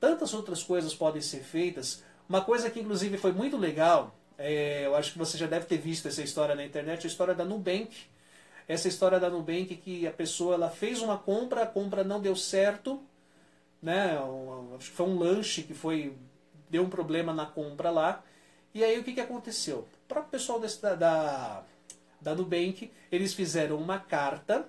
[0.00, 2.02] Tantas outras coisas podem ser feitas.
[2.28, 5.78] Uma coisa que inclusive foi muito legal, é, eu acho que você já deve ter
[5.78, 7.90] visto essa história na internet, a história da Nubank.
[8.68, 12.36] Essa história da Nubank que a pessoa ela fez uma compra, a compra não deu
[12.36, 13.02] certo,
[13.82, 14.16] né?
[14.76, 16.14] Acho que foi um lanche que foi
[16.70, 18.22] deu um problema na compra lá.
[18.74, 19.78] E aí o que, que aconteceu?
[19.78, 21.64] O próprio pessoal desse, da, da,
[22.20, 24.68] da Nubank, eles fizeram uma carta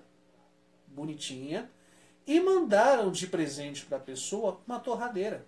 [0.88, 1.70] bonitinha
[2.26, 5.46] e mandaram de presente para a pessoa uma torradeira.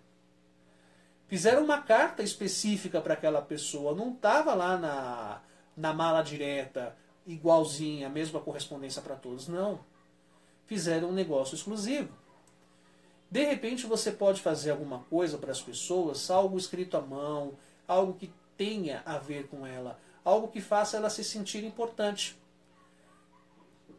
[1.31, 5.41] Fizeram uma carta específica para aquela pessoa, não estava lá na,
[5.77, 6.93] na mala direta,
[7.25, 9.79] igualzinha, mesma correspondência para todos, não.
[10.65, 12.13] Fizeram um negócio exclusivo.
[13.29, 17.53] De repente você pode fazer alguma coisa para as pessoas, algo escrito à mão,
[17.87, 22.37] algo que tenha a ver com ela, algo que faça ela se sentir importante.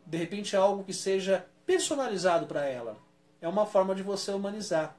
[0.04, 2.98] De repente, algo que seja personalizado para ela.
[3.40, 4.98] É uma forma de você humanizar.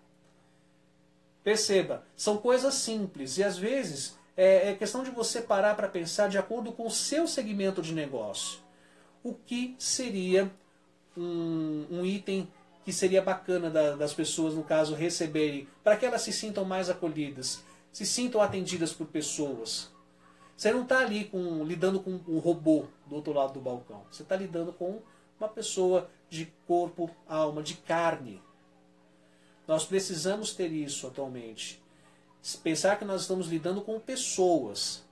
[1.44, 6.30] Perceba, são coisas simples e às vezes é, é questão de você parar para pensar
[6.30, 8.60] de acordo com o seu segmento de negócio.
[9.24, 10.52] O que seria
[11.18, 12.48] um, um item
[12.86, 16.90] que seria bacana da, das pessoas, no caso, receberem, para que elas se sintam mais
[16.90, 17.64] acolhidas?
[17.94, 19.92] se sintam atendidas por pessoas.
[20.58, 24.04] Você não está ali com, lidando com um robô do outro lado do balcão.
[24.12, 25.00] Você está lidando com
[25.40, 28.42] uma pessoa de corpo, alma, de carne.
[29.68, 31.82] Nós precisamos ter isso atualmente.
[32.62, 35.04] Pensar que nós estamos lidando com pessoas.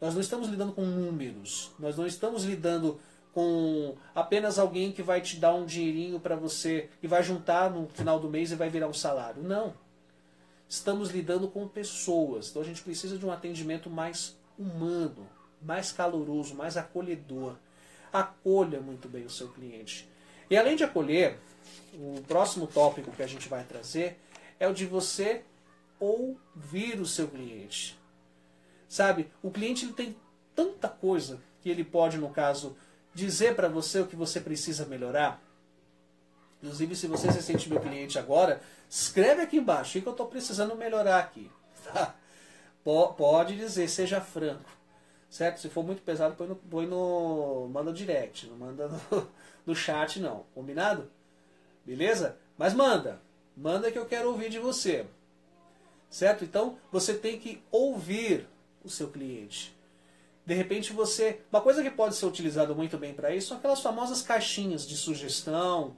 [0.00, 1.70] Nós não estamos lidando com números.
[1.78, 3.00] Nós não estamos lidando
[3.32, 7.88] com apenas alguém que vai te dar um dinheirinho para você e vai juntar no
[7.88, 9.42] final do mês e vai virar um salário.
[9.42, 9.74] Não
[10.72, 12.48] estamos lidando com pessoas.
[12.48, 15.28] Então a gente precisa de um atendimento mais humano,
[15.60, 17.56] mais caloroso, mais acolhedor.
[18.10, 20.08] Acolha muito bem o seu cliente.
[20.48, 21.38] E além de acolher,
[21.94, 24.18] o próximo tópico que a gente vai trazer
[24.58, 25.42] é o de você
[25.98, 27.98] ouvir o seu cliente.
[28.88, 30.16] Sabe, o cliente ele tem
[30.54, 32.76] tanta coisa que ele pode, no caso,
[33.14, 35.42] dizer para você o que você precisa melhorar.
[36.62, 40.26] Inclusive, se você se sente meu cliente agora, escreve aqui embaixo o que eu estou
[40.26, 41.50] precisando melhorar aqui.
[42.84, 44.70] Pode dizer, seja franco.
[45.30, 45.60] Certo?
[45.60, 49.28] Se for muito pesado, põe no, põe no manda direct, não manda no,
[49.66, 50.44] no chat não.
[50.54, 51.10] Combinado?
[51.84, 52.36] Beleza?
[52.56, 53.20] Mas manda.
[53.56, 55.06] Manda que eu quero ouvir de você.
[56.08, 56.44] Certo?
[56.44, 58.46] Então, você tem que ouvir
[58.84, 59.74] o seu cliente.
[60.44, 61.40] De repente você.
[61.50, 64.96] Uma coisa que pode ser utilizada muito bem para isso são aquelas famosas caixinhas de
[64.96, 65.96] sugestão,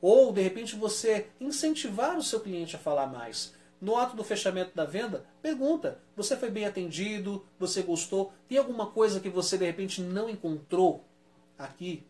[0.00, 3.54] ou, de repente, você incentivar o seu cliente a falar mais.
[3.80, 7.44] No ato do fechamento da venda, pergunta: você foi bem atendido?
[7.58, 8.32] Você gostou?
[8.48, 11.04] Tem alguma coisa que você de repente não encontrou
[11.58, 12.06] aqui?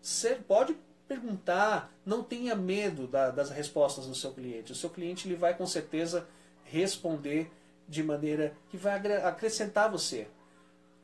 [0.00, 0.76] Você pode
[1.08, 4.72] perguntar, não tenha medo da, das respostas do seu cliente.
[4.72, 6.28] O seu cliente ele vai com certeza
[6.64, 7.50] responder
[7.88, 8.94] de maneira que vai
[9.24, 10.28] acrescentar você.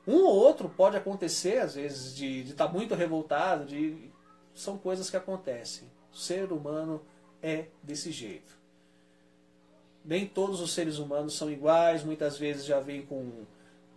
[0.06, 4.10] Um ou outro pode acontecer, às vezes, de estar tá muito revoltado, de
[4.54, 5.90] são coisas que acontecem.
[6.12, 7.00] O ser humano
[7.42, 8.54] é desse jeito.
[10.04, 13.46] Nem todos os seres humanos são iguais, muitas vezes já vem com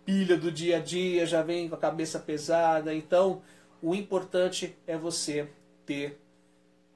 [0.06, 2.94] pilha do dia a dia, já vem com a cabeça pesada.
[2.94, 3.42] Então,
[3.82, 5.50] o importante é você
[5.88, 6.20] ter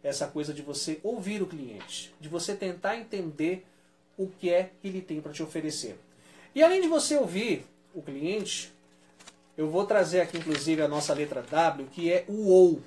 [0.03, 3.65] essa coisa de você ouvir o cliente, de você tentar entender
[4.19, 5.99] o que é que ele tem para te oferecer.
[6.55, 7.65] E além de você ouvir
[7.95, 8.71] o cliente,
[9.57, 12.83] eu vou trazer aqui inclusive a nossa letra W, que é o ou.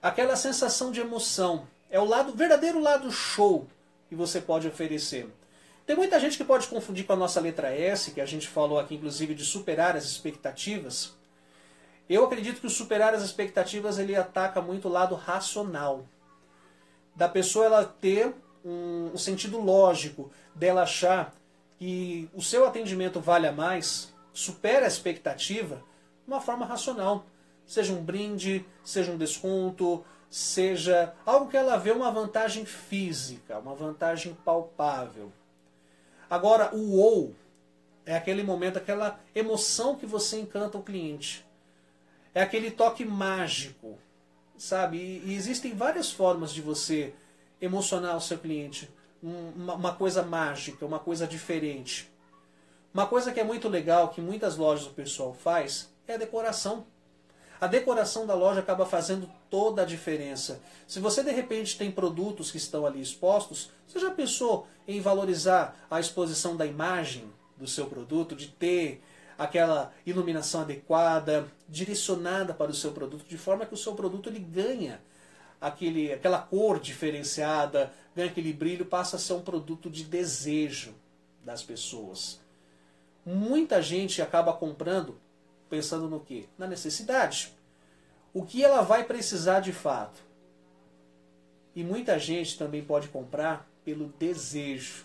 [0.00, 1.66] Aquela sensação de emoção.
[1.90, 3.66] É o lado verdadeiro lado show
[4.08, 5.28] que você pode oferecer.
[5.86, 8.78] Tem muita gente que pode confundir com a nossa letra S, que a gente falou
[8.78, 11.12] aqui inclusive de superar as expectativas.
[12.08, 16.04] Eu acredito que o superar as expectativas ele ataca muito o lado racional.
[17.16, 18.34] Da pessoa ela ter
[18.64, 21.34] um, um sentido lógico, dela achar
[21.78, 27.24] que o seu atendimento vale a mais, supera a expectativa, de uma forma racional.
[27.66, 33.74] Seja um brinde, seja um desconto, seja algo que ela vê uma vantagem física, uma
[33.74, 35.32] vantagem palpável.
[36.28, 37.34] Agora, o ou
[38.04, 41.46] é aquele momento, aquela emoção que você encanta o cliente.
[42.34, 43.96] É aquele toque mágico,
[44.58, 44.98] sabe?
[44.98, 47.14] E, e existem várias formas de você
[47.60, 48.90] emocionar o seu cliente.
[49.22, 52.12] Uma, uma coisa mágica, uma coisa diferente.
[52.92, 56.86] Uma coisa que é muito legal, que muitas lojas o pessoal faz, é a decoração.
[57.60, 60.60] A decoração da loja acaba fazendo toda a diferença.
[60.86, 65.86] Se você de repente tem produtos que estão ali expostos, você já pensou em valorizar
[65.90, 69.02] a exposição da imagem do seu produto, de ter
[69.38, 74.38] aquela iluminação adequada, direcionada para o seu produto, de forma que o seu produto ele
[74.38, 75.00] ganha
[75.60, 80.94] aquele, aquela cor diferenciada, ganha aquele brilho, passa a ser um produto de desejo
[81.44, 82.40] das pessoas.
[83.24, 85.18] Muita gente acaba comprando
[85.68, 86.48] pensando no que?
[86.56, 87.52] Na necessidade.
[88.32, 90.20] O que ela vai precisar de fato.
[91.74, 95.04] E muita gente também pode comprar pelo desejo.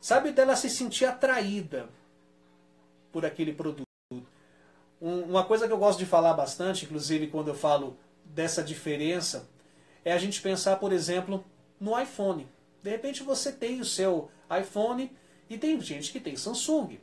[0.00, 1.88] Sabe dela se sentir atraída
[3.14, 3.86] por aquele produto.
[5.00, 9.48] Um, uma coisa que eu gosto de falar bastante, inclusive quando eu falo dessa diferença,
[10.04, 11.44] é a gente pensar, por exemplo,
[11.80, 12.48] no iPhone.
[12.82, 14.28] De repente você tem o seu
[14.60, 15.16] iPhone
[15.48, 16.98] e tem gente que tem Samsung.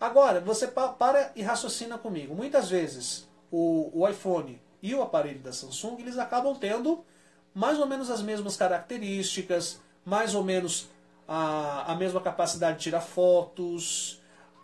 [0.00, 2.34] Agora, você para e raciocina comigo.
[2.34, 7.04] Muitas vezes o, o iPhone e o aparelho da Samsung eles acabam tendo
[7.52, 10.88] mais ou menos as mesmas características, mais ou menos
[11.28, 14.19] a, a mesma capacidade de tirar fotos,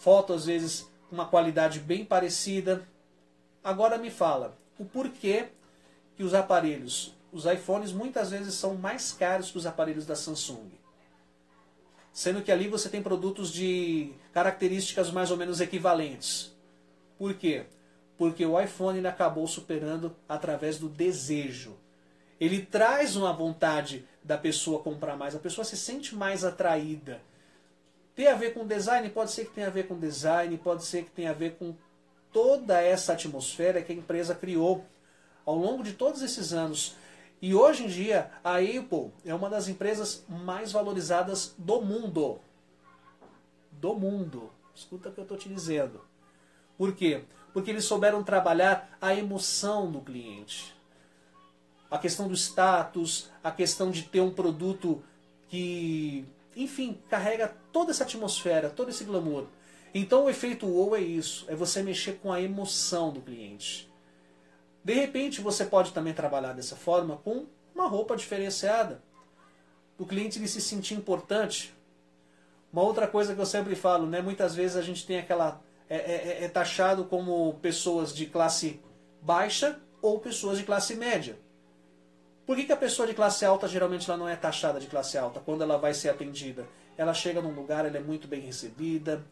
[0.07, 2.86] foto às vezes uma qualidade bem parecida.
[3.64, 5.48] Agora me fala, o porquê
[6.16, 10.70] que os aparelhos, os iPhones muitas vezes são mais caros que os aparelhos da Samsung.
[12.12, 16.54] Sendo que ali você tem produtos de características mais ou menos equivalentes.
[17.18, 17.66] Por quê?
[18.16, 21.76] Porque o iPhone acabou superando através do desejo.
[22.38, 27.20] Ele traz uma vontade da pessoa comprar mais, a pessoa se sente mais atraída
[28.16, 29.10] tem a ver com design?
[29.10, 31.76] Pode ser que tenha a ver com design, pode ser que tenha a ver com
[32.32, 34.84] toda essa atmosfera que a empresa criou
[35.44, 36.96] ao longo de todos esses anos.
[37.42, 42.40] E hoje em dia, a Apple é uma das empresas mais valorizadas do mundo.
[43.70, 44.50] Do mundo.
[44.74, 46.00] Escuta o que eu estou te dizendo.
[46.78, 47.22] Por quê?
[47.52, 50.74] Porque eles souberam trabalhar a emoção do cliente.
[51.90, 55.02] A questão do status, a questão de ter um produto
[55.48, 59.45] que enfim, carrega toda essa atmosfera, todo esse glamour.
[59.93, 63.93] Então o efeito wow é isso, é você mexer com a emoção do cliente.
[64.83, 69.03] De repente você pode também trabalhar dessa forma com uma roupa diferenciada.
[69.99, 71.74] O cliente ele se sentir importante.
[72.72, 74.22] Uma outra coisa que eu sempre falo, né?
[74.22, 75.61] Muitas vezes a gente tem aquela.
[75.87, 78.81] É, é, é taxado como pessoas de classe
[79.20, 81.39] baixa ou pessoas de classe média.
[82.47, 85.18] Por que, que a pessoa de classe alta geralmente ela não é taxada de classe
[85.18, 86.66] alta quando ela vai ser atendida?
[86.97, 89.24] Ela chega num lugar, ela é muito bem recebida,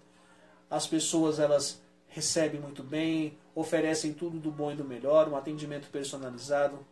[0.70, 5.88] as pessoas elas recebem muito bem, oferecem tudo do bom e do melhor, um atendimento
[5.90, 6.86] personalizado.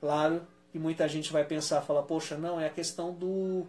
[0.00, 3.66] Claro que muita gente vai pensar, fala, poxa, não, é a questão do,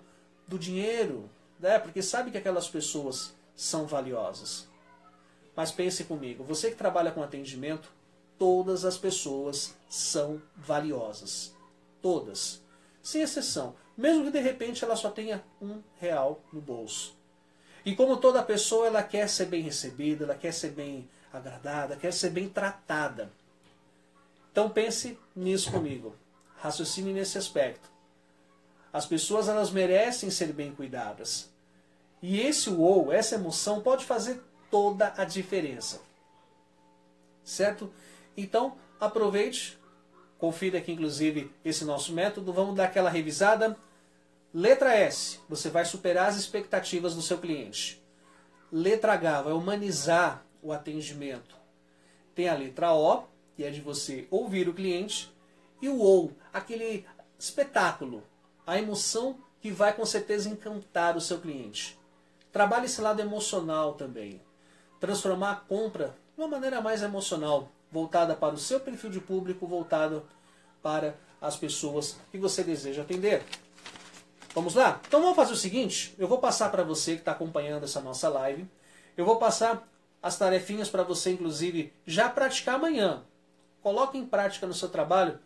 [0.47, 1.79] do dinheiro, né?
[1.79, 4.67] porque sabe que aquelas pessoas são valiosas.
[5.55, 7.91] Mas pense comigo, você que trabalha com atendimento,
[8.37, 11.55] todas as pessoas são valiosas.
[12.01, 12.61] Todas.
[13.01, 13.75] Sem exceção.
[13.97, 17.15] Mesmo que de repente ela só tenha um real no bolso.
[17.85, 22.13] E como toda pessoa, ela quer ser bem recebida, ela quer ser bem agradada, quer
[22.13, 23.31] ser bem tratada.
[24.51, 26.15] Então pense nisso comigo.
[26.57, 27.89] Raciocine nesse aspecto.
[28.93, 31.49] As pessoas elas merecem ser bem cuidadas.
[32.21, 36.01] E esse ou, essa emoção pode fazer toda a diferença.
[37.43, 37.91] Certo?
[38.37, 39.79] Então, aproveite,
[40.41, 43.77] confira aqui inclusive esse nosso método, vamos dar aquela revisada.
[44.51, 48.03] Letra S, você vai superar as expectativas do seu cliente.
[48.71, 51.55] Letra H, vai humanizar o atendimento.
[52.33, 53.25] Tem a letra O,
[53.55, 55.31] que é de você ouvir o cliente,
[55.79, 57.05] e o OU, aquele
[57.37, 58.23] espetáculo,
[58.65, 61.99] a emoção que vai com certeza encantar o seu cliente.
[62.51, 64.41] Trabalhe esse lado emocional também.
[64.99, 69.67] Transformar a compra de uma maneira mais emocional, voltada para o seu perfil de público,
[69.67, 70.23] voltada
[70.81, 73.43] para as pessoas que você deseja atender.
[74.53, 74.99] Vamos lá?
[75.07, 78.27] Então vamos fazer o seguinte, eu vou passar para você que está acompanhando essa nossa
[78.29, 78.67] live,
[79.15, 79.87] eu vou passar
[80.21, 83.23] as tarefinhas para você, inclusive, já praticar amanhã.
[83.81, 85.39] Coloque em prática no seu trabalho.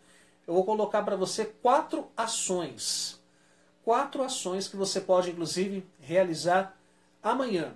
[0.46, 3.20] Eu vou colocar para você quatro ações.
[3.82, 6.76] Quatro ações que você pode, inclusive, realizar
[7.22, 7.74] amanhã.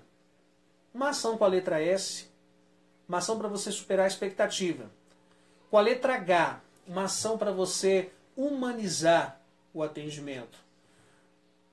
[0.93, 2.30] Uma ação com a letra S,
[3.11, 4.91] uma ação para você superar a expectativa.
[5.71, 9.39] Com a letra H, uma ação para você humanizar
[9.75, 10.71] o atendimento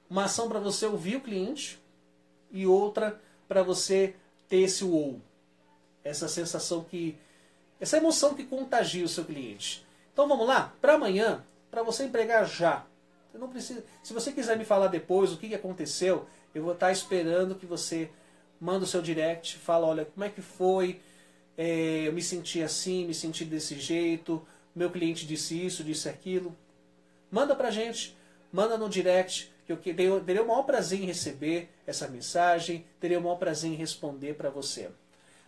[0.09, 1.79] uma ação para você ouvir o cliente
[2.51, 4.15] e outra para você
[4.47, 5.21] ter esse wow.
[6.03, 7.17] Essa sensação que.
[7.79, 9.85] Essa emoção que contagia o seu cliente.
[10.13, 10.73] Então vamos lá?
[10.81, 12.85] Para amanhã, para você empregar já.
[13.33, 16.25] Não se você quiser me falar depois o que aconteceu,
[16.55, 18.09] eu vou estar esperando que você
[18.59, 20.99] manda o seu direct, fala, olha, como é que foi?
[21.57, 24.45] É, eu me senti assim, me senti desse jeito,
[24.75, 26.55] meu cliente disse isso, disse aquilo.
[27.31, 28.15] Manda pra gente,
[28.53, 33.21] manda no direct que eu teria o maior prazer em receber essa mensagem, teria o
[33.21, 34.89] maior prazer em responder para você.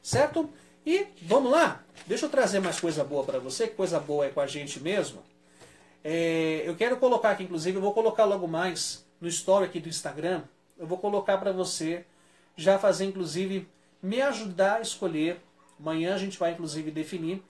[0.04, 0.50] Certo?
[0.86, 4.30] E vamos lá, deixa eu trazer mais coisa boa para você, que coisa boa é
[4.30, 5.22] com a gente mesmo.
[6.04, 9.90] É, eu quero colocar aqui, inclusive, eu vou colocar logo mais no story aqui do
[9.90, 10.44] Instagram,
[10.78, 12.06] eu vou colocar para você
[12.56, 13.68] já fazer, inclusive,
[14.02, 15.40] me ajudar a escolher.
[15.80, 17.44] Amanhã a gente vai, inclusive, definir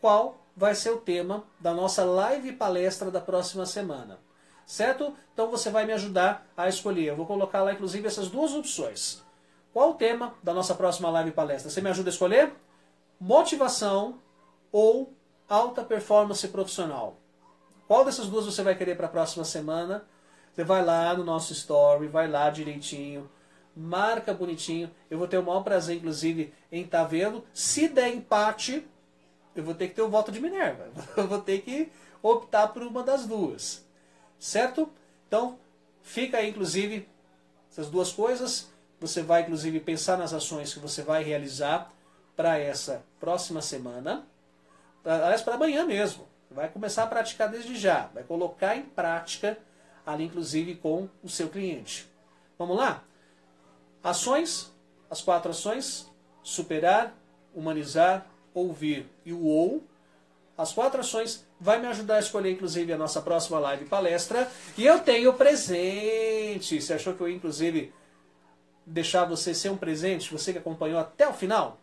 [0.00, 4.18] qual vai ser o tema da nossa live palestra da próxima semana
[4.66, 5.14] certo?
[5.32, 7.04] Então você vai me ajudar a escolher.
[7.04, 9.22] Eu vou colocar lá, inclusive, essas duas opções.
[9.72, 11.70] Qual o tema da nossa próxima live palestra?
[11.70, 12.52] Você me ajuda a escolher?
[13.20, 14.20] Motivação
[14.70, 15.12] ou
[15.48, 17.18] alta performance profissional?
[17.86, 20.06] Qual dessas duas você vai querer para a próxima semana?
[20.52, 23.28] Você vai lá no nosso story, vai lá direitinho,
[23.76, 24.90] marca bonitinho.
[25.10, 27.44] Eu vou ter o maior prazer, inclusive, em estar tá vendo.
[27.52, 28.86] Se der empate,
[29.54, 30.88] eu vou ter que ter o voto de Minerva.
[31.16, 31.90] Eu vou ter que
[32.22, 33.84] optar por uma das duas.
[34.38, 34.90] Certo?
[35.28, 35.58] Então,
[36.02, 37.08] fica aí, inclusive,
[37.70, 38.68] essas duas coisas.
[39.00, 41.90] Você vai, inclusive, pensar nas ações que você vai realizar
[42.34, 44.26] para essa próxima semana.
[45.04, 46.26] Aliás, para amanhã mesmo.
[46.50, 48.08] Vai começar a praticar desde já.
[48.14, 49.58] Vai colocar em prática
[50.06, 52.08] ali, inclusive, com o seu cliente.
[52.58, 53.02] Vamos lá?
[54.04, 54.72] Ações,
[55.10, 56.08] as quatro ações:
[56.42, 57.16] superar,
[57.54, 59.82] humanizar, ouvir e o ou
[60.56, 64.48] as quatro ações vai me ajudar a escolher, inclusive, a nossa próxima live palestra.
[64.78, 66.80] E eu tenho presente.
[66.80, 67.92] Você achou que eu inclusive,
[68.86, 70.32] deixar você ser um presente?
[70.32, 71.78] Você que acompanhou até o final?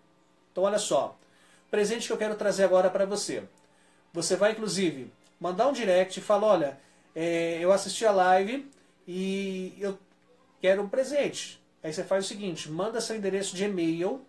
[0.52, 1.18] Então, olha só.
[1.70, 3.44] Presente que eu quero trazer agora para você.
[4.14, 6.80] Você vai, inclusive, mandar um direct e falar: olha,
[7.14, 8.70] é, eu assisti a live
[9.06, 9.98] e eu
[10.62, 11.61] quero um presente.
[11.84, 14.26] Aí você faz o seguinte: manda seu endereço de e-mail,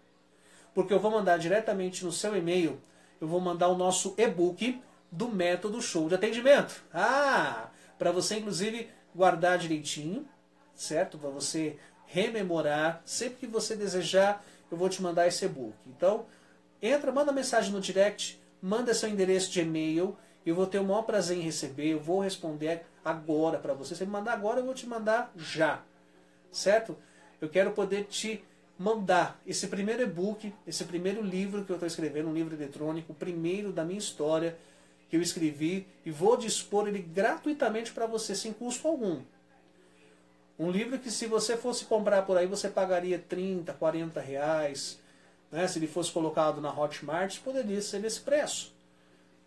[0.74, 2.80] porque eu vou mandar diretamente no seu e-mail
[3.22, 6.82] eu vou mandar o nosso e-book do método show de atendimento.
[6.92, 10.28] Ah, para você inclusive guardar direitinho,
[10.74, 11.16] certo?
[11.16, 15.72] Para você rememorar, sempre que você desejar, eu vou te mandar esse e-book.
[15.86, 16.26] Então,
[16.82, 21.02] entra, manda mensagem no direct, manda seu endereço de e-mail, eu vou ter o maior
[21.02, 23.94] prazer em receber, eu vou responder agora para você.
[23.94, 25.80] Se me mandar agora, eu vou te mandar já.
[26.50, 26.98] Certo?
[27.42, 28.42] Eu quero poder te
[28.78, 33.16] mandar esse primeiro e-book, esse primeiro livro que eu estou escrevendo, um livro eletrônico, o
[33.16, 34.56] primeiro da minha história
[35.10, 39.20] que eu escrevi e vou dispor ele gratuitamente para você, sem custo algum.
[40.56, 45.00] Um livro que se você fosse comprar por aí, você pagaria 30, 40 reais.
[45.50, 45.66] Né?
[45.66, 48.72] Se ele fosse colocado na Hotmart, poderia ser nesse preço.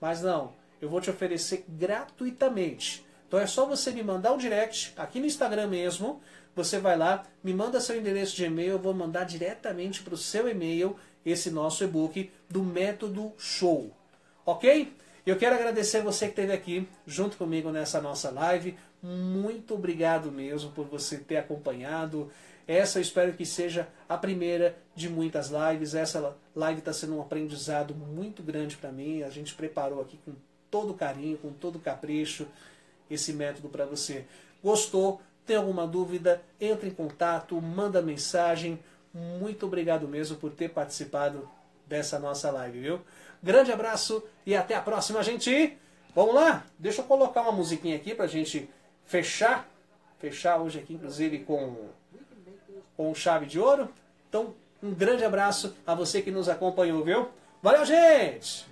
[0.02, 3.06] Mas não, eu vou te oferecer gratuitamente.
[3.28, 6.22] Então é só você me mandar um direct aqui no Instagram mesmo,
[6.56, 10.18] você vai lá, me manda seu endereço de e-mail, eu vou mandar diretamente para o
[10.18, 10.96] seu e-mail
[11.26, 13.92] esse nosso e-book do Método Show.
[14.46, 14.94] Ok?
[15.26, 18.78] Eu quero agradecer você que esteve aqui junto comigo nessa nossa live.
[19.02, 22.32] Muito obrigado mesmo por você ter acompanhado.
[22.68, 25.96] Essa eu espero que seja a primeira de muitas lives.
[25.96, 29.24] Essa live está sendo um aprendizado muito grande para mim.
[29.24, 30.34] A gente preparou aqui com
[30.70, 32.48] todo carinho, com todo capricho,
[33.10, 34.26] esse método para você.
[34.64, 35.22] Gostou?
[35.46, 36.42] Tem alguma dúvida?
[36.60, 38.80] Entre em contato, manda mensagem.
[39.14, 41.48] Muito obrigado mesmo por ter participado
[41.86, 43.02] dessa nossa live, viu?
[43.42, 45.78] Grande abraço e até a próxima, gente!
[46.16, 46.66] Vamos lá?
[46.80, 48.70] Deixa eu colocar uma musiquinha aqui pra gente
[49.06, 49.70] fechar.
[50.18, 51.90] Fechar hoje aqui, inclusive, com,
[52.98, 53.90] com chave de ouro.
[54.28, 57.30] Então, um grande abraço a você que nos acompanhou, viu?
[57.62, 58.66] Valeu, gente!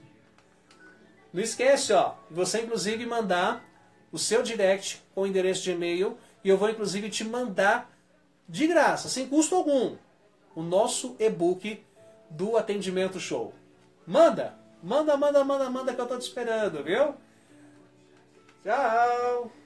[1.32, 3.63] Não esquece, ó, você inclusive mandar
[4.11, 7.89] o seu direct com o endereço de e-mail e eu vou inclusive te mandar
[8.48, 9.96] de graça, sem custo algum,
[10.56, 11.84] o nosso e-book
[12.30, 13.54] do atendimento show.
[14.06, 17.16] Manda, manda, manda, manda, manda que eu tô te esperando, viu?
[18.64, 19.62] Tchau!